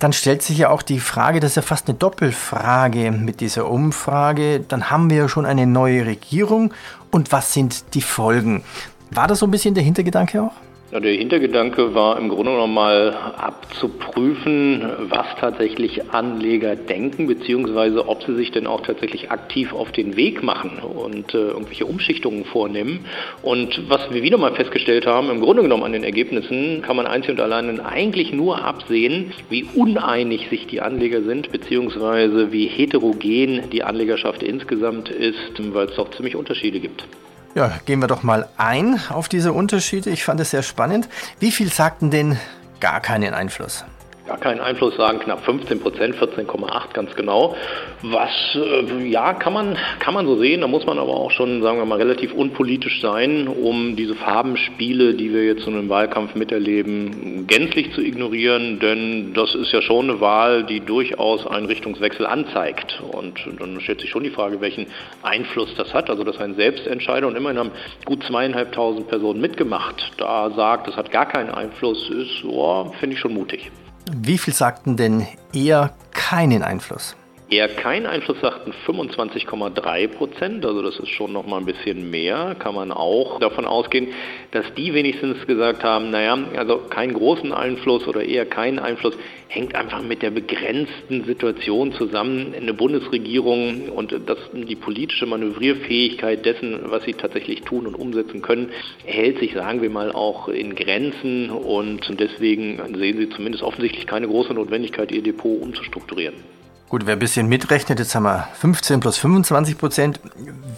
dann 0.02 0.12
stellt 0.12 0.42
sich 0.42 0.58
ja 0.58 0.70
auch 0.70 0.82
die 0.82 0.98
Frage, 0.98 1.38
das 1.38 1.52
ist 1.52 1.56
ja 1.56 1.62
fast 1.62 1.88
eine 1.88 1.96
Doppelfrage 1.96 3.12
mit 3.12 3.40
dieser 3.40 3.70
Umfrage. 3.70 4.58
Dann 4.58 4.90
haben 4.90 5.10
wir 5.10 5.16
ja 5.16 5.28
schon 5.28 5.46
eine 5.46 5.64
neue 5.64 6.04
Regierung 6.06 6.74
und 7.12 7.30
was 7.30 7.52
sind 7.52 7.94
die 7.94 8.02
Folgen? 8.02 8.64
War 9.12 9.28
das 9.28 9.38
so 9.38 9.46
ein 9.46 9.52
bisschen 9.52 9.74
der 9.74 9.84
Hintergedanke 9.84 10.42
auch? 10.42 10.52
Ja, 10.92 11.00
der 11.00 11.14
Hintergedanke 11.14 11.94
war 11.94 12.18
im 12.18 12.28
Grunde 12.28 12.52
genommen 12.52 12.74
mal 12.74 13.14
abzuprüfen, 13.38 14.84
was 15.08 15.24
tatsächlich 15.40 16.12
Anleger 16.12 16.76
denken, 16.76 17.26
beziehungsweise 17.26 18.06
ob 18.06 18.22
sie 18.24 18.34
sich 18.34 18.50
denn 18.50 18.66
auch 18.66 18.82
tatsächlich 18.82 19.30
aktiv 19.30 19.72
auf 19.72 19.90
den 19.90 20.16
Weg 20.16 20.42
machen 20.42 20.80
und 20.80 21.32
äh, 21.32 21.38
irgendwelche 21.38 21.86
Umschichtungen 21.86 22.44
vornehmen. 22.44 23.06
Und 23.40 23.88
was 23.88 24.12
wir 24.12 24.22
wieder 24.22 24.36
mal 24.36 24.54
festgestellt 24.54 25.06
haben, 25.06 25.30
im 25.30 25.40
Grunde 25.40 25.62
genommen 25.62 25.84
an 25.84 25.92
den 25.92 26.04
Ergebnissen 26.04 26.82
kann 26.82 26.96
man 26.96 27.06
einzig 27.06 27.30
und 27.30 27.40
allein 27.40 27.80
eigentlich 27.80 28.34
nur 28.34 28.62
absehen, 28.62 29.32
wie 29.48 29.64
uneinig 29.74 30.50
sich 30.50 30.66
die 30.66 30.82
Anleger 30.82 31.22
sind, 31.22 31.50
beziehungsweise 31.52 32.52
wie 32.52 32.66
heterogen 32.66 33.70
die 33.72 33.82
Anlegerschaft 33.82 34.42
insgesamt 34.42 35.08
ist, 35.08 35.52
weil 35.72 35.86
es 35.86 35.94
doch 35.94 36.10
ziemlich 36.10 36.36
Unterschiede 36.36 36.80
gibt. 36.80 37.06
Ja, 37.54 37.78
gehen 37.84 38.00
wir 38.00 38.08
doch 38.08 38.22
mal 38.22 38.48
ein 38.56 38.98
auf 39.10 39.28
diese 39.28 39.52
Unterschiede. 39.52 40.08
Ich 40.08 40.24
fand 40.24 40.40
es 40.40 40.50
sehr 40.50 40.62
spannend. 40.62 41.08
Wie 41.38 41.52
viel 41.52 41.70
sagten 41.70 42.10
denn 42.10 42.38
gar 42.80 43.00
keinen 43.00 43.34
Einfluss? 43.34 43.84
Gar 44.32 44.40
keinen 44.40 44.60
Einfluss 44.60 44.96
sagen, 44.96 45.18
knapp 45.18 45.44
15 45.44 45.80
Prozent, 45.80 46.14
14,8 46.16 46.94
ganz 46.94 47.14
genau. 47.14 47.54
Was, 48.00 48.30
äh, 48.54 49.06
ja, 49.06 49.34
kann 49.34 49.52
man, 49.52 49.76
kann 49.98 50.14
man 50.14 50.26
so 50.26 50.38
sehen. 50.38 50.62
Da 50.62 50.68
muss 50.68 50.86
man 50.86 50.98
aber 50.98 51.14
auch 51.14 51.30
schon, 51.30 51.60
sagen 51.60 51.76
wir 51.76 51.84
mal, 51.84 51.98
relativ 51.98 52.32
unpolitisch 52.32 53.02
sein, 53.02 53.46
um 53.46 53.94
diese 53.94 54.14
Farbenspiele, 54.14 55.12
die 55.12 55.34
wir 55.34 55.44
jetzt 55.44 55.66
in 55.66 55.74
einem 55.74 55.90
Wahlkampf 55.90 56.34
miterleben, 56.34 57.46
gänzlich 57.46 57.92
zu 57.92 58.00
ignorieren. 58.00 58.78
Denn 58.80 59.34
das 59.34 59.54
ist 59.54 59.70
ja 59.70 59.82
schon 59.82 60.08
eine 60.08 60.22
Wahl, 60.22 60.64
die 60.64 60.80
durchaus 60.80 61.46
einen 61.46 61.66
Richtungswechsel 61.66 62.24
anzeigt. 62.24 63.02
Und 63.12 63.38
dann 63.58 63.78
stellt 63.82 64.00
sich 64.00 64.08
schon 64.08 64.22
die 64.22 64.30
Frage, 64.30 64.62
welchen 64.62 64.86
Einfluss 65.22 65.74
das 65.76 65.92
hat. 65.92 66.08
Also, 66.08 66.24
dass 66.24 66.38
ein 66.38 66.54
Selbstentscheider 66.54 67.26
und 67.26 67.36
immerhin 67.36 67.58
haben 67.58 67.72
gut 68.06 68.24
zweieinhalbtausend 68.24 69.08
Personen 69.08 69.42
mitgemacht, 69.42 70.12
da 70.16 70.48
sagt, 70.52 70.88
das 70.88 70.96
hat 70.96 71.10
gar 71.10 71.26
keinen 71.26 71.50
Einfluss, 71.50 72.08
ist, 72.08 72.44
oh, 72.46 72.90
finde 72.98 73.16
ich 73.16 73.20
schon 73.20 73.34
mutig. 73.34 73.70
Wie 74.10 74.38
viel 74.38 74.54
sagten 74.54 74.96
denn 74.96 75.26
eher 75.52 75.92
keinen 76.12 76.62
Einfluss? 76.62 77.16
Eher 77.52 77.68
keinen 77.68 78.06
Einfluss 78.06 78.40
sagten 78.40 78.72
25,3 78.86 80.08
Prozent, 80.08 80.64
also 80.64 80.80
das 80.80 80.98
ist 80.98 81.10
schon 81.10 81.34
noch 81.34 81.46
mal 81.46 81.58
ein 81.58 81.66
bisschen 81.66 82.10
mehr. 82.10 82.56
Kann 82.58 82.74
man 82.74 82.90
auch 82.90 83.40
davon 83.40 83.66
ausgehen, 83.66 84.08
dass 84.52 84.72
die 84.72 84.94
wenigstens 84.94 85.46
gesagt 85.46 85.84
haben, 85.84 86.08
naja, 86.08 86.38
also 86.56 86.78
keinen 86.78 87.12
großen 87.12 87.52
Einfluss 87.52 88.08
oder 88.08 88.24
eher 88.24 88.46
keinen 88.46 88.78
Einfluss, 88.78 89.18
hängt 89.48 89.74
einfach 89.74 90.02
mit 90.02 90.22
der 90.22 90.30
begrenzten 90.30 91.24
Situation 91.24 91.92
zusammen. 91.92 92.54
Eine 92.56 92.72
Bundesregierung 92.72 93.90
und 93.90 94.18
das, 94.24 94.38
die 94.54 94.76
politische 94.76 95.26
Manövrierfähigkeit 95.26 96.46
dessen, 96.46 96.80
was 96.84 97.04
sie 97.04 97.12
tatsächlich 97.12 97.60
tun 97.64 97.86
und 97.86 97.96
umsetzen 97.96 98.40
können, 98.40 98.70
hält 99.04 99.40
sich, 99.40 99.52
sagen 99.52 99.82
wir 99.82 99.90
mal, 99.90 100.10
auch 100.10 100.48
in 100.48 100.74
Grenzen 100.74 101.50
und 101.50 102.18
deswegen 102.18 102.80
sehen 102.96 103.18
sie 103.18 103.28
zumindest 103.28 103.62
offensichtlich 103.62 104.06
keine 104.06 104.26
große 104.26 104.54
Notwendigkeit, 104.54 105.12
ihr 105.12 105.22
Depot 105.22 105.60
umzustrukturieren. 105.60 106.61
Gut, 106.92 107.06
wer 107.06 107.14
ein 107.14 107.18
bisschen 107.18 107.48
mitrechnet, 107.48 108.00
jetzt 108.00 108.14
haben 108.14 108.24
wir 108.24 108.48
15 108.52 109.00
plus 109.00 109.16
25 109.16 109.78
Prozent. 109.78 110.20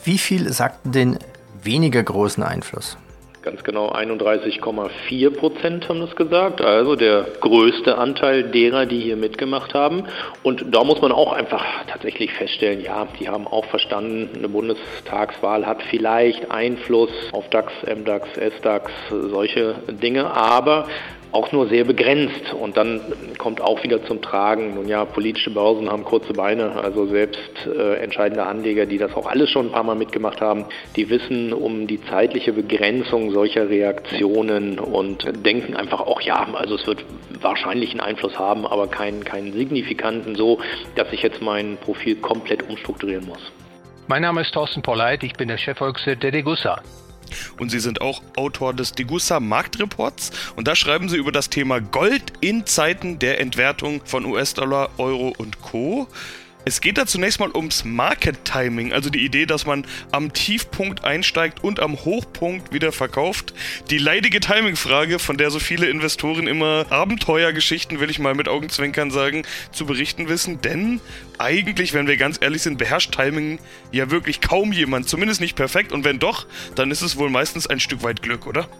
Wie 0.04 0.18
viel 0.18 0.49
sagten 0.52 0.92
denn 0.92 1.18
weniger 1.61 2.04
großen 2.04 2.40
Einfluss? 2.44 2.97
Ganz 3.42 3.64
genau 3.64 3.90
31,4 3.90 5.30
Prozent 5.37 5.88
haben 5.88 5.99
das 5.99 6.14
gesagt, 6.14 6.61
also 6.61 6.94
der 6.94 7.26
größte 7.40 7.99
Anteil 7.99 8.44
derer, 8.44 8.87
die 8.87 9.00
hier 9.00 9.16
mitgemacht 9.16 9.75
haben. 9.75 10.04
Und 10.44 10.64
da 10.73 10.85
muss 10.85 11.02
man 11.02 11.11
auch 11.11 11.33
einfach 11.33 11.64
tatsächlich 11.88 12.33
feststellen, 12.33 12.80
ja, 12.80 13.09
die 13.18 13.28
haben 13.28 13.49
auch 13.49 13.64
verstanden, 13.64 14.30
eine 14.38 14.49
Bundestagswahl 14.49 15.66
hat 15.66 15.83
vielleicht 15.90 16.49
Einfluss 16.49 17.11
auf 17.33 17.50
DAX, 17.50 17.73
MDAX, 17.85 18.28
SDAX, 18.61 18.92
solche 19.11 19.75
Dinge, 19.88 20.33
aber 20.33 20.87
auch 21.34 21.50
nur 21.50 21.68
sehr 21.68 21.84
begrenzt. 21.84 22.52
Und 22.52 22.76
dann 22.76 23.00
kommt 23.38 23.60
auch 23.60 23.82
wieder 23.82 24.04
zum 24.04 24.22
Tragen, 24.22 24.74
nun 24.74 24.88
ja, 24.88 25.04
politische 25.04 25.50
Börsen 25.50 25.90
haben 25.90 26.04
kurze 26.04 26.32
Beine, 26.32 26.76
also 26.82 27.06
selbst 27.06 27.66
äh, 27.66 27.96
entscheidende 27.96 28.46
Anleger, 28.46 28.86
die 28.86 28.98
das 28.98 29.14
auch 29.14 29.26
alles 29.26 29.50
schon 29.50 29.66
ein 29.66 29.72
paar 29.72 29.82
Mal 29.82 29.96
mitgemacht 29.96 30.40
haben, 30.40 30.66
die 30.96 31.10
wissen 31.10 31.52
um 31.52 31.86
die 31.86 32.00
zeitliche 32.04 32.52
Begrenzung 32.52 33.32
solcher 33.32 33.68
Reaktionen 33.68 34.78
und 34.78 35.26
denken 35.44 35.74
einfach 35.74 36.00
auch, 36.00 36.20
ja, 36.20 36.46
also 36.54 36.76
es 36.76 36.86
wird 36.86 37.04
wahrscheinlich 37.40 37.90
einen 37.90 38.00
Einfluss 38.00 38.38
haben, 38.38 38.64
aber 38.66 38.86
keinen, 38.86 39.24
keinen 39.24 39.52
signifikanten 39.52 40.36
so, 40.36 40.60
dass 40.94 41.12
ich 41.12 41.22
jetzt 41.22 41.42
mein 41.42 41.76
Profil 41.78 42.16
komplett 42.16 42.68
umstrukturieren 42.68 43.26
muss. 43.26 43.52
Mein 44.06 44.22
Name 44.22 44.42
ist 44.42 44.52
Thorsten 44.54 44.82
Polleit, 44.82 45.22
ich 45.24 45.32
bin 45.32 45.48
der 45.48 45.58
Chefvolkswirt 45.58 46.22
der 46.22 46.30
Degussa. 46.30 46.80
Und 47.59 47.71
Sie 47.71 47.81
sind 47.81 48.00
auch 48.00 48.23
Autor 48.37 48.75
des 48.75 48.93
Degussa 48.93 49.40
Marktreports. 49.40 50.31
Und 50.57 50.69
da 50.69 50.76
schreiben 50.76 51.09
Sie 51.09 51.16
über 51.16 51.33
das 51.33 51.50
Thema 51.50 51.81
Gold 51.81 52.33
in 52.40 52.66
Zeiten 52.66 53.19
der 53.19 53.40
Entwertung 53.40 54.00
von 54.04 54.25
US-Dollar, 54.25 54.90
Euro 54.99 55.33
und 55.37 55.61
Co. 55.61 56.09
Es 56.66 56.80
geht 56.80 56.97
da 56.97 57.04
zunächst 57.04 57.40
mal 57.40 57.50
ums 57.54 57.85
Market 57.85 58.47
Timing, 58.47 58.94
also 58.94 59.11
die 59.11 59.23
Idee, 59.23 59.44
dass 59.44 59.66
man 59.66 59.87
am 60.12 60.33
Tiefpunkt 60.33 61.04
einsteigt 61.04 61.62
und 61.62 61.78
am 61.78 62.06
Hochpunkt 62.06 62.73
wieder 62.73 62.90
verkauft. 62.90 63.52
Die 63.90 63.99
leidige 63.99 64.40
Timing-Frage, 64.40 65.18
von 65.18 65.37
der 65.37 65.50
so 65.50 65.59
viele 65.59 65.88
Investoren 65.88 66.47
immer 66.47 66.87
Abenteuergeschichten, 66.88 68.00
will 68.00 68.09
ich 68.09 68.18
mal 68.18 68.35
mit 68.35 68.49
Augenzwinkern 68.49 69.11
sagen, 69.11 69.42
zu 69.73 69.85
berichten 69.85 70.28
wissen. 70.30 70.62
Denn 70.62 71.02
eigentlich, 71.37 71.92
wenn 71.92 72.06
wir 72.06 72.16
ganz 72.16 72.38
ehrlich 72.40 72.62
sind, 72.62 72.78
beherrscht 72.78 73.14
Timing 73.14 73.59
ja 73.92 74.11
wirklich 74.11 74.40
kaum 74.40 74.73
jemand, 74.73 75.06
zumindest 75.06 75.42
nicht 75.42 75.56
perfekt. 75.56 75.92
Und 75.92 76.04
wenn 76.04 76.18
doch, 76.18 76.47
dann 76.76 76.90
ist 76.90 77.02
es 77.02 77.18
wohl 77.18 77.28
meistens 77.28 77.66
ein 77.66 77.78
Stück 77.78 78.02
weit 78.02 78.23
Glück, 78.23 78.47
oder? 78.47 78.71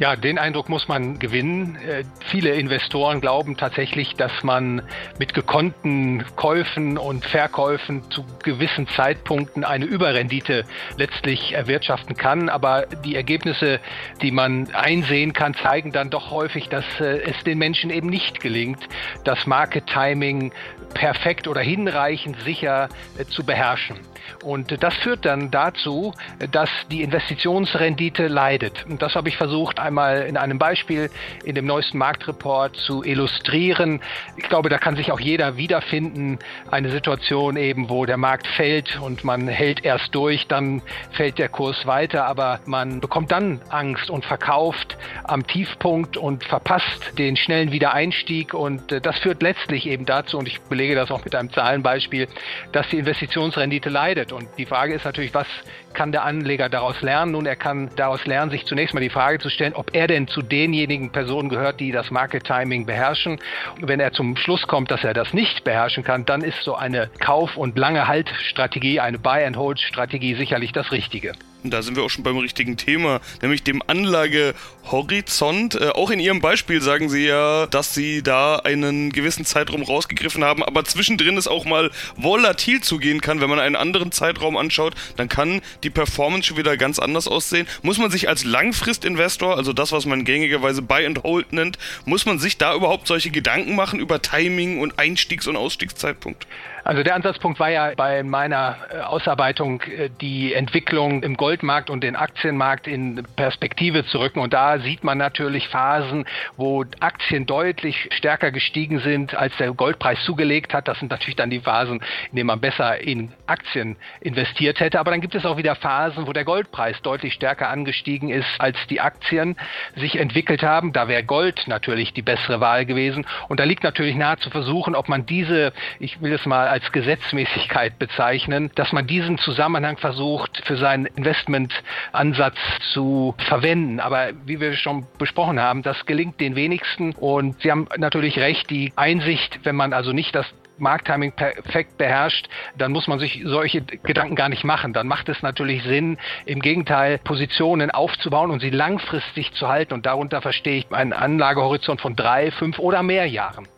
Ja, 0.00 0.16
den 0.16 0.38
Eindruck 0.38 0.70
muss 0.70 0.88
man 0.88 1.18
gewinnen. 1.18 1.76
Äh, 1.76 2.04
viele 2.30 2.54
Investoren 2.54 3.20
glauben 3.20 3.58
tatsächlich, 3.58 4.14
dass 4.14 4.32
man 4.42 4.80
mit 5.18 5.34
gekonnten 5.34 6.24
Käufen 6.36 6.96
und 6.96 7.26
Verkäufen 7.26 8.10
zu 8.10 8.24
gewissen 8.42 8.88
Zeitpunkten 8.88 9.62
eine 9.62 9.84
Überrendite 9.84 10.64
letztlich 10.96 11.52
erwirtschaften 11.52 12.16
kann. 12.16 12.48
Aber 12.48 12.86
die 13.04 13.14
Ergebnisse, 13.14 13.78
die 14.22 14.30
man 14.30 14.72
einsehen 14.72 15.34
kann, 15.34 15.52
zeigen 15.52 15.92
dann 15.92 16.08
doch 16.08 16.30
häufig, 16.30 16.70
dass 16.70 16.86
äh, 16.98 17.20
es 17.20 17.44
den 17.44 17.58
Menschen 17.58 17.90
eben 17.90 18.08
nicht 18.08 18.40
gelingt, 18.40 18.80
das 19.24 19.46
Market 19.46 19.86
Timing 19.86 20.50
perfekt 20.94 21.46
oder 21.46 21.60
hinreichend 21.60 22.40
sicher 22.40 22.88
äh, 23.18 23.26
zu 23.26 23.44
beherrschen. 23.44 23.98
Und 24.42 24.82
das 24.82 24.94
führt 24.96 25.24
dann 25.24 25.50
dazu, 25.50 26.14
dass 26.50 26.70
die 26.90 27.02
Investitionsrendite 27.02 28.28
leidet. 28.28 28.86
Und 28.86 29.02
das 29.02 29.14
habe 29.14 29.28
ich 29.28 29.36
versucht 29.36 29.78
einmal 29.90 30.22
in 30.22 30.36
einem 30.36 30.58
Beispiel 30.58 31.10
in 31.44 31.56
dem 31.56 31.66
neuesten 31.66 31.98
Marktreport 31.98 32.76
zu 32.76 33.02
illustrieren. 33.02 34.00
Ich 34.36 34.48
glaube, 34.48 34.68
da 34.68 34.78
kann 34.78 34.94
sich 34.96 35.10
auch 35.10 35.20
jeder 35.20 35.56
wiederfinden. 35.56 36.38
Eine 36.70 36.90
Situation 36.90 37.56
eben, 37.56 37.90
wo 37.90 38.06
der 38.06 38.16
Markt 38.16 38.46
fällt 38.46 39.00
und 39.00 39.24
man 39.24 39.48
hält 39.48 39.84
erst 39.84 40.14
durch, 40.14 40.46
dann 40.46 40.80
fällt 41.12 41.38
der 41.38 41.48
Kurs 41.48 41.86
weiter, 41.86 42.26
aber 42.26 42.60
man 42.66 43.00
bekommt 43.00 43.32
dann 43.32 43.60
Angst 43.68 44.10
und 44.10 44.24
verkauft 44.24 44.96
am 45.24 45.46
Tiefpunkt 45.46 46.16
und 46.16 46.44
verpasst 46.44 47.18
den 47.18 47.36
schnellen 47.36 47.72
Wiedereinstieg. 47.72 48.54
Und 48.54 48.92
äh, 48.92 49.00
das 49.00 49.18
führt 49.18 49.42
letztlich 49.42 49.86
eben 49.86 50.06
dazu, 50.06 50.38
und 50.38 50.46
ich 50.46 50.60
belege 50.62 50.94
das 50.94 51.10
auch 51.10 51.24
mit 51.24 51.34
einem 51.34 51.52
Zahlenbeispiel, 51.52 52.28
dass 52.72 52.88
die 52.88 52.98
Investitionsrendite 52.98 53.88
leidet. 53.88 54.32
Und 54.32 54.48
die 54.56 54.66
Frage 54.66 54.94
ist 54.94 55.04
natürlich, 55.04 55.34
was 55.34 55.46
kann 55.92 56.12
der 56.12 56.24
Anleger 56.24 56.68
daraus 56.68 57.00
lernen? 57.02 57.32
Nun, 57.32 57.46
er 57.46 57.56
kann 57.56 57.90
daraus 57.96 58.24
lernen, 58.26 58.50
sich 58.50 58.64
zunächst 58.66 58.94
mal 58.94 59.00
die 59.00 59.10
Frage 59.10 59.38
zu 59.40 59.50
stellen, 59.50 59.69
ob 59.74 59.94
er 59.94 60.06
denn 60.06 60.28
zu 60.28 60.42
denjenigen 60.42 61.10
Personen 61.10 61.48
gehört, 61.48 61.80
die 61.80 61.92
das 61.92 62.10
Market 62.10 62.44
Timing 62.44 62.86
beherrschen. 62.86 63.38
Wenn 63.80 64.00
er 64.00 64.12
zum 64.12 64.36
Schluss 64.36 64.66
kommt, 64.66 64.90
dass 64.90 65.04
er 65.04 65.14
das 65.14 65.32
nicht 65.32 65.64
beherrschen 65.64 66.04
kann, 66.04 66.24
dann 66.24 66.42
ist 66.42 66.62
so 66.62 66.74
eine 66.74 67.10
Kauf- 67.20 67.56
und 67.56 67.78
lange 67.78 68.06
Halt-Strategie, 68.06 69.00
eine 69.00 69.18
Buy-and-Hold-Strategie 69.18 70.34
sicherlich 70.34 70.72
das 70.72 70.92
Richtige. 70.92 71.32
Und 71.62 71.72
da 71.72 71.82
sind 71.82 71.96
wir 71.96 72.02
auch 72.02 72.10
schon 72.10 72.24
beim 72.24 72.38
richtigen 72.38 72.76
Thema, 72.76 73.20
nämlich 73.42 73.62
dem 73.62 73.82
Anlagehorizont. 73.86 75.74
Äh, 75.74 75.90
auch 75.90 76.10
in 76.10 76.20
Ihrem 76.20 76.40
Beispiel 76.40 76.80
sagen 76.80 77.08
Sie 77.08 77.26
ja, 77.26 77.66
dass 77.66 77.94
Sie 77.94 78.22
da 78.22 78.56
einen 78.56 79.12
gewissen 79.12 79.44
Zeitraum 79.44 79.82
rausgegriffen 79.82 80.44
haben, 80.44 80.64
aber 80.64 80.84
zwischendrin 80.84 81.36
es 81.36 81.48
auch 81.48 81.64
mal 81.64 81.90
volatil 82.16 82.80
zugehen 82.80 83.20
kann. 83.20 83.40
Wenn 83.40 83.50
man 83.50 83.58
einen 83.58 83.76
anderen 83.76 84.12
Zeitraum 84.12 84.56
anschaut, 84.56 84.94
dann 85.16 85.28
kann 85.28 85.60
die 85.82 85.90
Performance 85.90 86.48
schon 86.48 86.56
wieder 86.56 86.76
ganz 86.76 86.98
anders 86.98 87.28
aussehen. 87.28 87.66
Muss 87.82 87.98
man 87.98 88.10
sich 88.10 88.28
als 88.28 88.44
Langfristinvestor, 88.44 89.56
also 89.56 89.72
das, 89.72 89.92
was 89.92 90.06
man 90.06 90.24
gängigerweise 90.24 90.82
Buy 90.82 91.06
and 91.06 91.22
Hold 91.22 91.52
nennt. 91.52 91.78
Muss 92.04 92.26
man 92.26 92.38
sich 92.38 92.58
da 92.58 92.74
überhaupt 92.74 93.06
solche 93.06 93.30
Gedanken 93.30 93.74
machen 93.74 94.00
über 94.00 94.22
Timing 94.22 94.80
und 94.80 94.98
Einstiegs- 94.98 95.46
und 95.46 95.56
Ausstiegszeitpunkt? 95.56 96.46
Also 96.84 97.02
der 97.02 97.14
Ansatzpunkt 97.14 97.60
war 97.60 97.70
ja 97.70 97.92
bei 97.94 98.22
meiner 98.22 98.76
äh, 98.90 99.00
Ausarbeitung 99.00 99.82
äh, 99.82 100.10
die 100.20 100.54
Entwicklung 100.54 101.22
im 101.22 101.36
Goldmarkt 101.50 101.90
und 101.90 102.04
den 102.04 102.14
Aktienmarkt 102.14 102.86
in 102.86 103.24
Perspektive 103.34 104.06
zu 104.06 104.20
rücken. 104.20 104.38
Und 104.38 104.52
da 104.52 104.78
sieht 104.78 105.02
man 105.02 105.18
natürlich 105.18 105.66
Phasen, 105.66 106.24
wo 106.56 106.84
Aktien 107.00 107.44
deutlich 107.44 108.08
stärker 108.12 108.52
gestiegen 108.52 109.00
sind, 109.00 109.34
als 109.34 109.56
der 109.56 109.72
Goldpreis 109.72 110.22
zugelegt 110.22 110.72
hat. 110.72 110.86
Das 110.86 111.00
sind 111.00 111.10
natürlich 111.10 111.34
dann 111.34 111.50
die 111.50 111.58
Phasen, 111.58 112.02
in 112.30 112.36
denen 112.36 112.46
man 112.46 112.60
besser 112.60 113.00
in 113.00 113.32
Aktien 113.48 113.96
investiert 114.20 114.78
hätte. 114.78 115.00
Aber 115.00 115.10
dann 115.10 115.20
gibt 115.20 115.34
es 115.34 115.44
auch 115.44 115.56
wieder 115.56 115.74
Phasen, 115.74 116.28
wo 116.28 116.32
der 116.32 116.44
Goldpreis 116.44 117.02
deutlich 117.02 117.34
stärker 117.34 117.68
angestiegen 117.68 118.28
ist, 118.28 118.46
als 118.60 118.76
die 118.88 119.00
Aktien 119.00 119.56
sich 119.96 120.20
entwickelt 120.20 120.62
haben. 120.62 120.92
Da 120.92 121.08
wäre 121.08 121.24
Gold 121.24 121.64
natürlich 121.66 122.12
die 122.12 122.22
bessere 122.22 122.60
Wahl 122.60 122.86
gewesen. 122.86 123.26
Und 123.48 123.58
da 123.58 123.64
liegt 123.64 123.82
natürlich 123.82 124.14
nahe 124.14 124.38
zu 124.38 124.50
versuchen, 124.50 124.94
ob 124.94 125.08
man 125.08 125.26
diese, 125.26 125.72
ich 125.98 126.22
will 126.22 126.32
es 126.32 126.46
mal 126.46 126.68
als 126.68 126.92
Gesetzmäßigkeit 126.92 127.98
bezeichnen, 127.98 128.70
dass 128.76 128.92
man 128.92 129.08
diesen 129.08 129.36
Zusammenhang 129.38 129.96
versucht, 129.96 130.62
für 130.64 130.76
seinen 130.76 131.08
Investmentansatz 131.40 132.56
zu 132.92 133.34
verwenden. 133.48 134.00
Aber 134.00 134.30
wie 134.44 134.60
wir 134.60 134.74
schon 134.74 135.06
besprochen 135.18 135.60
haben, 135.60 135.82
das 135.82 136.06
gelingt 136.06 136.40
den 136.40 136.56
wenigsten. 136.56 137.12
Und 137.12 137.60
Sie 137.62 137.70
haben 137.70 137.88
natürlich 137.96 138.38
recht, 138.38 138.70
die 138.70 138.92
Einsicht, 138.96 139.60
wenn 139.64 139.76
man 139.76 139.92
also 139.92 140.12
nicht 140.12 140.34
das 140.34 140.46
Markttiming 140.78 141.32
perfekt 141.32 141.98
beherrscht, 141.98 142.48
dann 142.78 142.92
muss 142.92 143.06
man 143.06 143.18
sich 143.18 143.42
solche 143.44 143.82
Gedanken 143.82 144.34
gar 144.34 144.48
nicht 144.48 144.64
machen. 144.64 144.94
Dann 144.94 145.08
macht 145.08 145.28
es 145.28 145.42
natürlich 145.42 145.82
Sinn, 145.82 146.16
im 146.46 146.60
Gegenteil 146.60 147.18
Positionen 147.18 147.90
aufzubauen 147.90 148.50
und 148.50 148.60
sie 148.60 148.70
langfristig 148.70 149.52
zu 149.52 149.68
halten. 149.68 149.92
Und 149.92 150.06
darunter 150.06 150.40
verstehe 150.40 150.78
ich 150.78 150.92
einen 150.92 151.12
Anlagehorizont 151.12 152.00
von 152.00 152.16
drei, 152.16 152.50
fünf 152.50 152.78
oder 152.78 153.02
mehr 153.02 153.26
Jahren. 153.26 153.68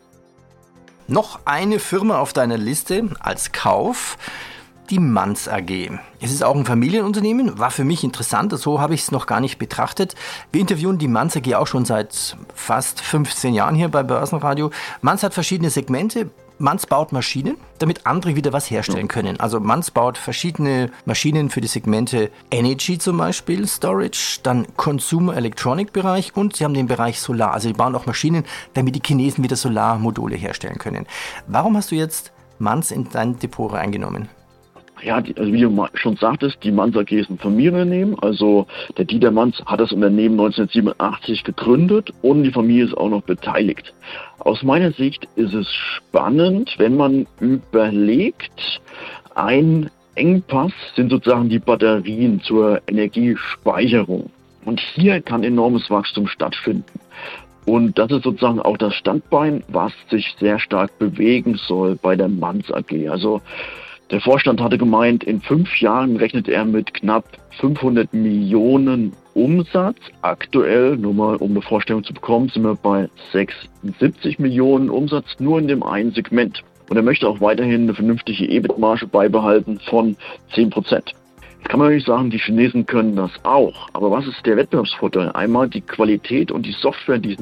Noch 1.07 1.41
eine 1.45 1.79
Firma 1.79 2.19
auf 2.19 2.31
deiner 2.31 2.57
Liste 2.57 3.09
als 3.19 3.51
Kauf, 3.51 4.17
die 4.89 4.99
Manz 4.99 5.47
AG. 5.47 5.89
Es 6.19 6.31
ist 6.31 6.43
auch 6.43 6.55
ein 6.55 6.65
Familienunternehmen, 6.65 7.59
war 7.59 7.71
für 7.71 7.83
mich 7.83 8.03
interessant, 8.03 8.57
so 8.57 8.79
habe 8.79 8.93
ich 8.93 9.01
es 9.01 9.11
noch 9.11 9.25
gar 9.25 9.39
nicht 9.39 9.57
betrachtet. 9.57 10.15
Wir 10.51 10.61
interviewen 10.61 10.97
die 10.97 11.07
Manz 11.07 11.35
AG 11.35 11.53
auch 11.55 11.67
schon 11.67 11.85
seit 11.85 12.37
fast 12.53 13.01
15 13.01 13.53
Jahren 13.53 13.75
hier 13.75 13.89
bei 13.89 14.03
Börsenradio. 14.03 14.71
Manz 15.01 15.23
hat 15.23 15.33
verschiedene 15.33 15.69
Segmente, 15.69 16.29
Manz 16.59 16.85
baut 16.85 17.11
Maschinen, 17.11 17.57
damit 17.79 18.05
andere 18.05 18.35
wieder 18.35 18.53
was 18.53 18.69
herstellen 18.69 19.07
können. 19.07 19.39
Also 19.39 19.59
Manz 19.59 19.91
baut 19.91 20.17
verschiedene 20.17 20.91
Maschinen 21.05 21.49
für 21.49 21.61
die 21.61 21.67
Segmente 21.67 22.29
Energy 22.51 22.97
zum 22.97 23.17
Beispiel, 23.17 23.67
Storage, 23.67 24.39
dann 24.43 24.67
Consumer 24.77 25.35
Electronic 25.35 25.91
Bereich 25.91 26.35
und 26.35 26.55
sie 26.55 26.63
haben 26.63 26.73
den 26.73 26.87
Bereich 26.87 27.19
Solar. 27.19 27.53
Also 27.53 27.67
sie 27.67 27.73
bauen 27.73 27.95
auch 27.95 28.05
Maschinen, 28.05 28.43
damit 28.75 28.95
die 28.95 29.01
Chinesen 29.05 29.43
wieder 29.43 29.55
Solarmodule 29.55 30.35
herstellen 30.35 30.77
können. 30.77 31.05
Warum 31.47 31.75
hast 31.75 31.91
du 31.91 31.95
jetzt 31.95 32.31
Manz 32.59 32.91
in 32.91 33.09
dein 33.09 33.39
Depot 33.39 33.73
eingenommen? 33.73 34.29
Ja, 35.03 35.19
die, 35.19 35.35
also 35.35 35.51
wie 35.51 35.61
du 35.61 35.87
schon 35.95 36.15
sagtest, 36.15 36.63
die 36.63 36.71
Manz 36.71 36.95
AG 36.95 37.11
ist 37.11 37.29
ein 37.29 37.37
Familienunternehmen. 37.37 38.17
Also 38.19 38.67
der 38.97 39.05
Dieter 39.05 39.31
Manz 39.31 39.61
hat 39.65 39.81
das 39.81 39.91
Unternehmen 39.91 40.39
1987 40.39 41.43
gegründet 41.43 42.11
und 42.21 42.43
die 42.43 42.51
Familie 42.51 42.85
ist 42.85 42.97
auch 42.97 43.09
noch 43.09 43.23
beteiligt. 43.23 43.93
Aus 44.39 44.63
meiner 44.63 44.91
Sicht 44.91 45.27
ist 45.35 45.53
es 45.53 45.67
spannend, 45.69 46.75
wenn 46.77 46.95
man 46.95 47.27
überlegt, 47.39 48.81
ein 49.35 49.89
Engpass 50.15 50.71
sind 50.95 51.09
sozusagen 51.09 51.49
die 51.49 51.59
Batterien 51.59 52.39
zur 52.41 52.81
Energiespeicherung. 52.87 54.29
Und 54.63 54.79
hier 54.79 55.21
kann 55.21 55.43
enormes 55.43 55.89
Wachstum 55.89 56.27
stattfinden. 56.27 56.99
Und 57.65 57.97
das 57.97 58.11
ist 58.11 58.23
sozusagen 58.23 58.59
auch 58.59 58.77
das 58.77 58.93
Standbein, 58.93 59.63
was 59.67 59.91
sich 60.09 60.35
sehr 60.39 60.59
stark 60.59 60.97
bewegen 60.99 61.55
soll 61.55 61.95
bei 61.95 62.15
der 62.15 62.29
Manz 62.29 62.71
AG. 62.71 63.09
Also 63.09 63.41
der 64.11 64.21
Vorstand 64.21 64.61
hatte 64.61 64.77
gemeint, 64.77 65.23
in 65.23 65.41
fünf 65.41 65.79
Jahren 65.79 66.17
rechnet 66.17 66.47
er 66.47 66.65
mit 66.65 66.93
knapp 66.93 67.25
500 67.59 68.13
Millionen 68.13 69.13
Umsatz. 69.33 69.97
Aktuell, 70.21 70.97
nur 70.97 71.13
mal 71.13 71.35
um 71.37 71.51
eine 71.51 71.61
Vorstellung 71.61 72.03
zu 72.03 72.13
bekommen, 72.13 72.49
sind 72.49 72.63
wir 72.63 72.75
bei 72.75 73.09
76 73.31 74.39
Millionen 74.39 74.89
Umsatz 74.89 75.39
nur 75.39 75.57
in 75.57 75.67
dem 75.67 75.83
einen 75.83 76.11
Segment. 76.11 76.63
Und 76.89 76.97
er 76.97 77.03
möchte 77.03 77.27
auch 77.27 77.41
weiterhin 77.41 77.83
eine 77.83 77.93
vernünftige 77.93 78.45
EBIT-Marge 78.45 79.07
beibehalten 79.07 79.79
von 79.89 80.17
10 80.53 80.69
Prozent. 80.69 81.13
Jetzt 81.57 81.69
kann 81.69 81.79
man 81.79 81.87
natürlich 81.87 82.05
sagen, 82.05 82.29
die 82.29 82.39
Chinesen 82.39 82.85
können 82.85 83.15
das 83.15 83.31
auch. 83.43 83.87
Aber 83.93 84.11
was 84.11 84.27
ist 84.27 84.45
der 84.45 84.57
Wettbewerbsvorteil? 84.57 85.31
Einmal 85.31 85.69
die 85.69 85.81
Qualität 85.81 86.51
und 86.51 86.65
die 86.65 86.73
Software, 86.73 87.19
die 87.19 87.33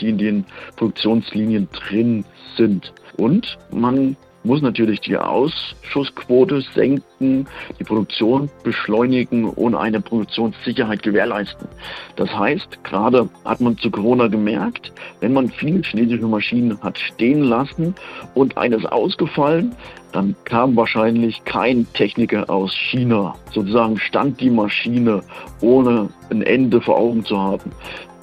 in 0.00 0.18
den 0.18 0.44
Produktionslinien 0.76 1.68
drin 1.72 2.24
sind. 2.56 2.92
Und 3.16 3.56
man 3.72 4.14
muss 4.44 4.62
natürlich 4.62 5.00
die 5.00 5.16
Ausschussquote 5.16 6.60
senken, 6.74 7.46
die 7.78 7.84
Produktion 7.84 8.50
beschleunigen 8.64 9.48
und 9.48 9.74
eine 9.74 10.00
Produktionssicherheit 10.00 11.02
gewährleisten. 11.02 11.68
Das 12.16 12.30
heißt, 12.30 12.82
gerade 12.84 13.28
hat 13.44 13.60
man 13.60 13.78
zu 13.78 13.90
Corona 13.90 14.28
gemerkt, 14.28 14.92
wenn 15.20 15.32
man 15.32 15.48
viele 15.48 15.82
chinesische 15.82 16.26
Maschinen 16.26 16.80
hat 16.82 16.98
stehen 16.98 17.44
lassen 17.44 17.94
und 18.34 18.56
eines 18.56 18.84
ausgefallen, 18.86 19.74
dann 20.12 20.36
kam 20.44 20.76
wahrscheinlich 20.76 21.42
kein 21.44 21.86
Techniker 21.94 22.50
aus 22.50 22.74
China. 22.74 23.34
Sozusagen 23.52 23.98
stand 23.98 24.40
die 24.40 24.50
Maschine 24.50 25.22
ohne 25.62 26.10
ein 26.30 26.42
Ende 26.42 26.80
vor 26.80 26.98
Augen 26.98 27.24
zu 27.24 27.38
haben 27.38 27.70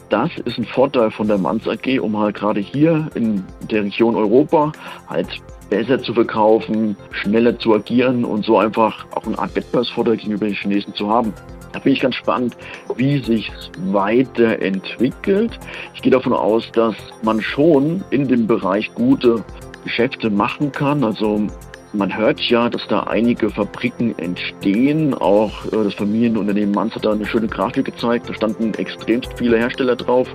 das 0.10 0.32
ist 0.46 0.58
ein 0.58 0.66
Vorteil 0.66 1.12
von 1.12 1.28
der 1.28 1.38
Manz 1.38 1.68
AG, 1.68 2.00
um 2.00 2.18
halt 2.18 2.36
gerade 2.36 2.60
hier 2.60 3.10
in 3.14 3.44
der 3.70 3.84
Region 3.84 4.16
Europa 4.16 4.72
halt 5.08 5.42
besser 5.70 6.02
zu 6.02 6.14
verkaufen, 6.14 6.96
schneller 7.12 7.58
zu 7.60 7.74
agieren 7.74 8.26
und 8.26 8.46
so 8.46 8.58
einfach 8.58 9.06
auch 9.16 9.26
eine 9.26 9.38
Art 9.38 9.56
Wettbewerbsvorteil 9.56 10.18
gegenüber 10.18 10.46
den 10.46 10.56
Chinesen 10.56 10.94
zu 10.94 11.10
haben. 11.10 11.34
Da 11.72 11.80
bin 11.80 11.94
ich 11.94 12.00
ganz 12.00 12.16
spannend, 12.16 12.58
wie 12.96 13.20
sich 13.20 13.52
weiterentwickelt. 13.92 15.60
Ich 15.94 16.02
gehe 16.02 16.12
davon 16.12 16.34
aus, 16.34 16.72
dass 16.72 16.96
man 17.22 17.42
schon 17.42 18.04
in 18.10 18.28
dem 18.28 18.48
Bereich 18.48 18.92
gute 18.96 19.44
Geschäfte 19.84 20.30
machen 20.30 20.72
kann. 20.72 21.04
Also 21.04 21.48
man 21.94 22.16
hört 22.16 22.40
ja, 22.42 22.70
dass 22.70 22.86
da 22.88 23.02
einige 23.04 23.50
Fabriken 23.50 24.18
entstehen. 24.20 25.14
Auch 25.14 25.66
äh, 25.66 25.84
das 25.84 25.94
Familienunternehmen 25.96 26.72
Manz 26.74 26.96
hat 26.96 27.06
da 27.06 27.12
eine 27.12 27.26
schöne 27.26 27.48
Grafik 27.48 27.86
gezeigt. 27.86 28.30
Da 28.30 28.34
standen 28.34 28.74
extremst 28.76 29.30
viele 29.38 29.58
Hersteller 29.58 29.96
drauf. 29.96 30.28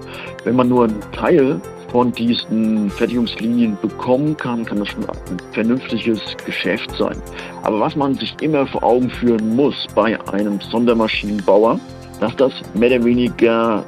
Wenn 0.45 0.57
man 0.57 0.69
nur 0.69 0.85
einen 0.85 1.01
Teil 1.13 1.61
von 1.91 2.11
diesen 2.13 2.91
Fertigungslinien 2.91 3.79
bekommen 3.81 4.37
kann, 4.37 4.65
kann 4.65 4.81
das 4.81 4.89
schon 4.89 5.05
ein 5.09 5.39
vernünftiges 5.53 6.21
Geschäft 6.45 6.91
sein. 6.99 7.17
Aber 7.63 7.79
was 7.79 7.95
man 7.95 8.15
sich 8.15 8.35
immer 8.41 8.67
vor 8.67 8.83
Augen 8.83 9.09
führen 9.11 9.55
muss 9.55 9.87
bei 9.95 10.19
einem 10.33 10.61
Sondermaschinenbauer, 10.61 11.79
dass 12.19 12.35
das 12.37 12.53
mehr 12.75 12.97
oder 12.97 13.05
weniger 13.05 13.85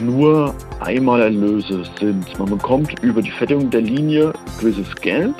nur 0.00 0.54
Einmalerlöse 0.80 1.84
sind. 1.98 2.38
Man 2.38 2.50
bekommt 2.50 3.02
über 3.02 3.22
die 3.22 3.30
Fertigung 3.30 3.70
der 3.70 3.82
Linie 3.82 4.32
gewisses 4.58 4.94
Geld 4.96 5.34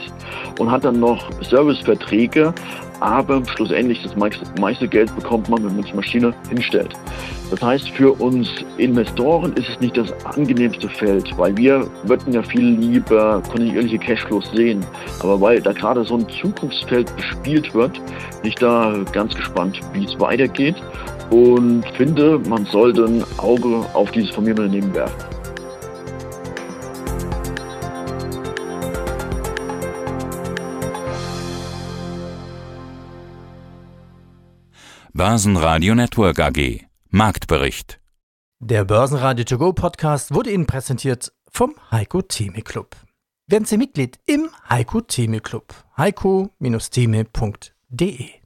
und 0.58 0.70
hat 0.70 0.84
dann 0.84 1.00
noch 1.00 1.30
Serviceverträge, 1.42 2.52
aber 3.00 3.42
schlussendlich 3.56 4.02
das 4.02 4.14
meiste 4.60 4.86
Geld 4.86 5.14
bekommt 5.16 5.48
man, 5.48 5.64
wenn 5.64 5.76
man 5.76 5.84
die 5.84 5.94
Maschine 5.94 6.32
hinstellt. 6.48 6.94
Das 7.50 7.60
heißt, 7.60 7.90
für 7.90 8.12
uns 8.12 8.48
Investoren 8.78 9.52
ist 9.54 9.68
es 9.68 9.80
nicht 9.80 9.96
das 9.96 10.10
angenehmste 10.24 10.88
Feld, 10.88 11.36
weil 11.36 11.54
wir 11.56 11.86
würden 12.04 12.32
ja 12.32 12.42
viel 12.42 12.64
lieber 12.64 13.42
kontinuierliche 13.42 13.98
Cashflows 13.98 14.50
sehen. 14.54 14.86
Aber 15.20 15.38
weil 15.40 15.60
da 15.60 15.72
gerade 15.72 16.04
so 16.04 16.16
ein 16.16 16.26
Zukunftsfeld 16.40 17.14
bespielt 17.16 17.74
wird, 17.74 17.92
bin 18.40 18.50
ich 18.50 18.54
da 18.54 18.96
ganz 19.12 19.34
gespannt, 19.34 19.80
wie 19.92 20.04
es 20.04 20.18
weitergeht 20.18 20.76
und 21.32 21.84
finde, 21.96 22.38
man 22.38 22.66
sollte 22.66 23.06
ein 23.06 23.24
Auge 23.38 23.86
auf 23.94 24.10
dieses 24.10 24.28
Familienunternehmen 24.30 24.92
werfen. 24.94 25.24
Börsenradio 35.14 35.94
Network 35.94 36.38
AG. 36.38 36.82
Marktbericht. 37.10 38.00
Der 38.60 38.84
Börsenradio 38.84 39.44
To 39.44 39.56
Go 39.58 39.72
Podcast 39.72 40.34
wurde 40.34 40.50
Ihnen 40.50 40.66
präsentiert 40.66 41.32
vom 41.50 41.74
Heiko 41.90 42.20
Theme 42.22 42.62
Club. 42.62 42.94
Werden 43.46 43.64
Sie 43.64 43.78
Mitglied 43.78 44.18
im 44.26 44.50
Heiko 44.68 45.00
Theme 45.00 45.40
Club. 45.40 45.74
heiko-theme.de 45.96 48.41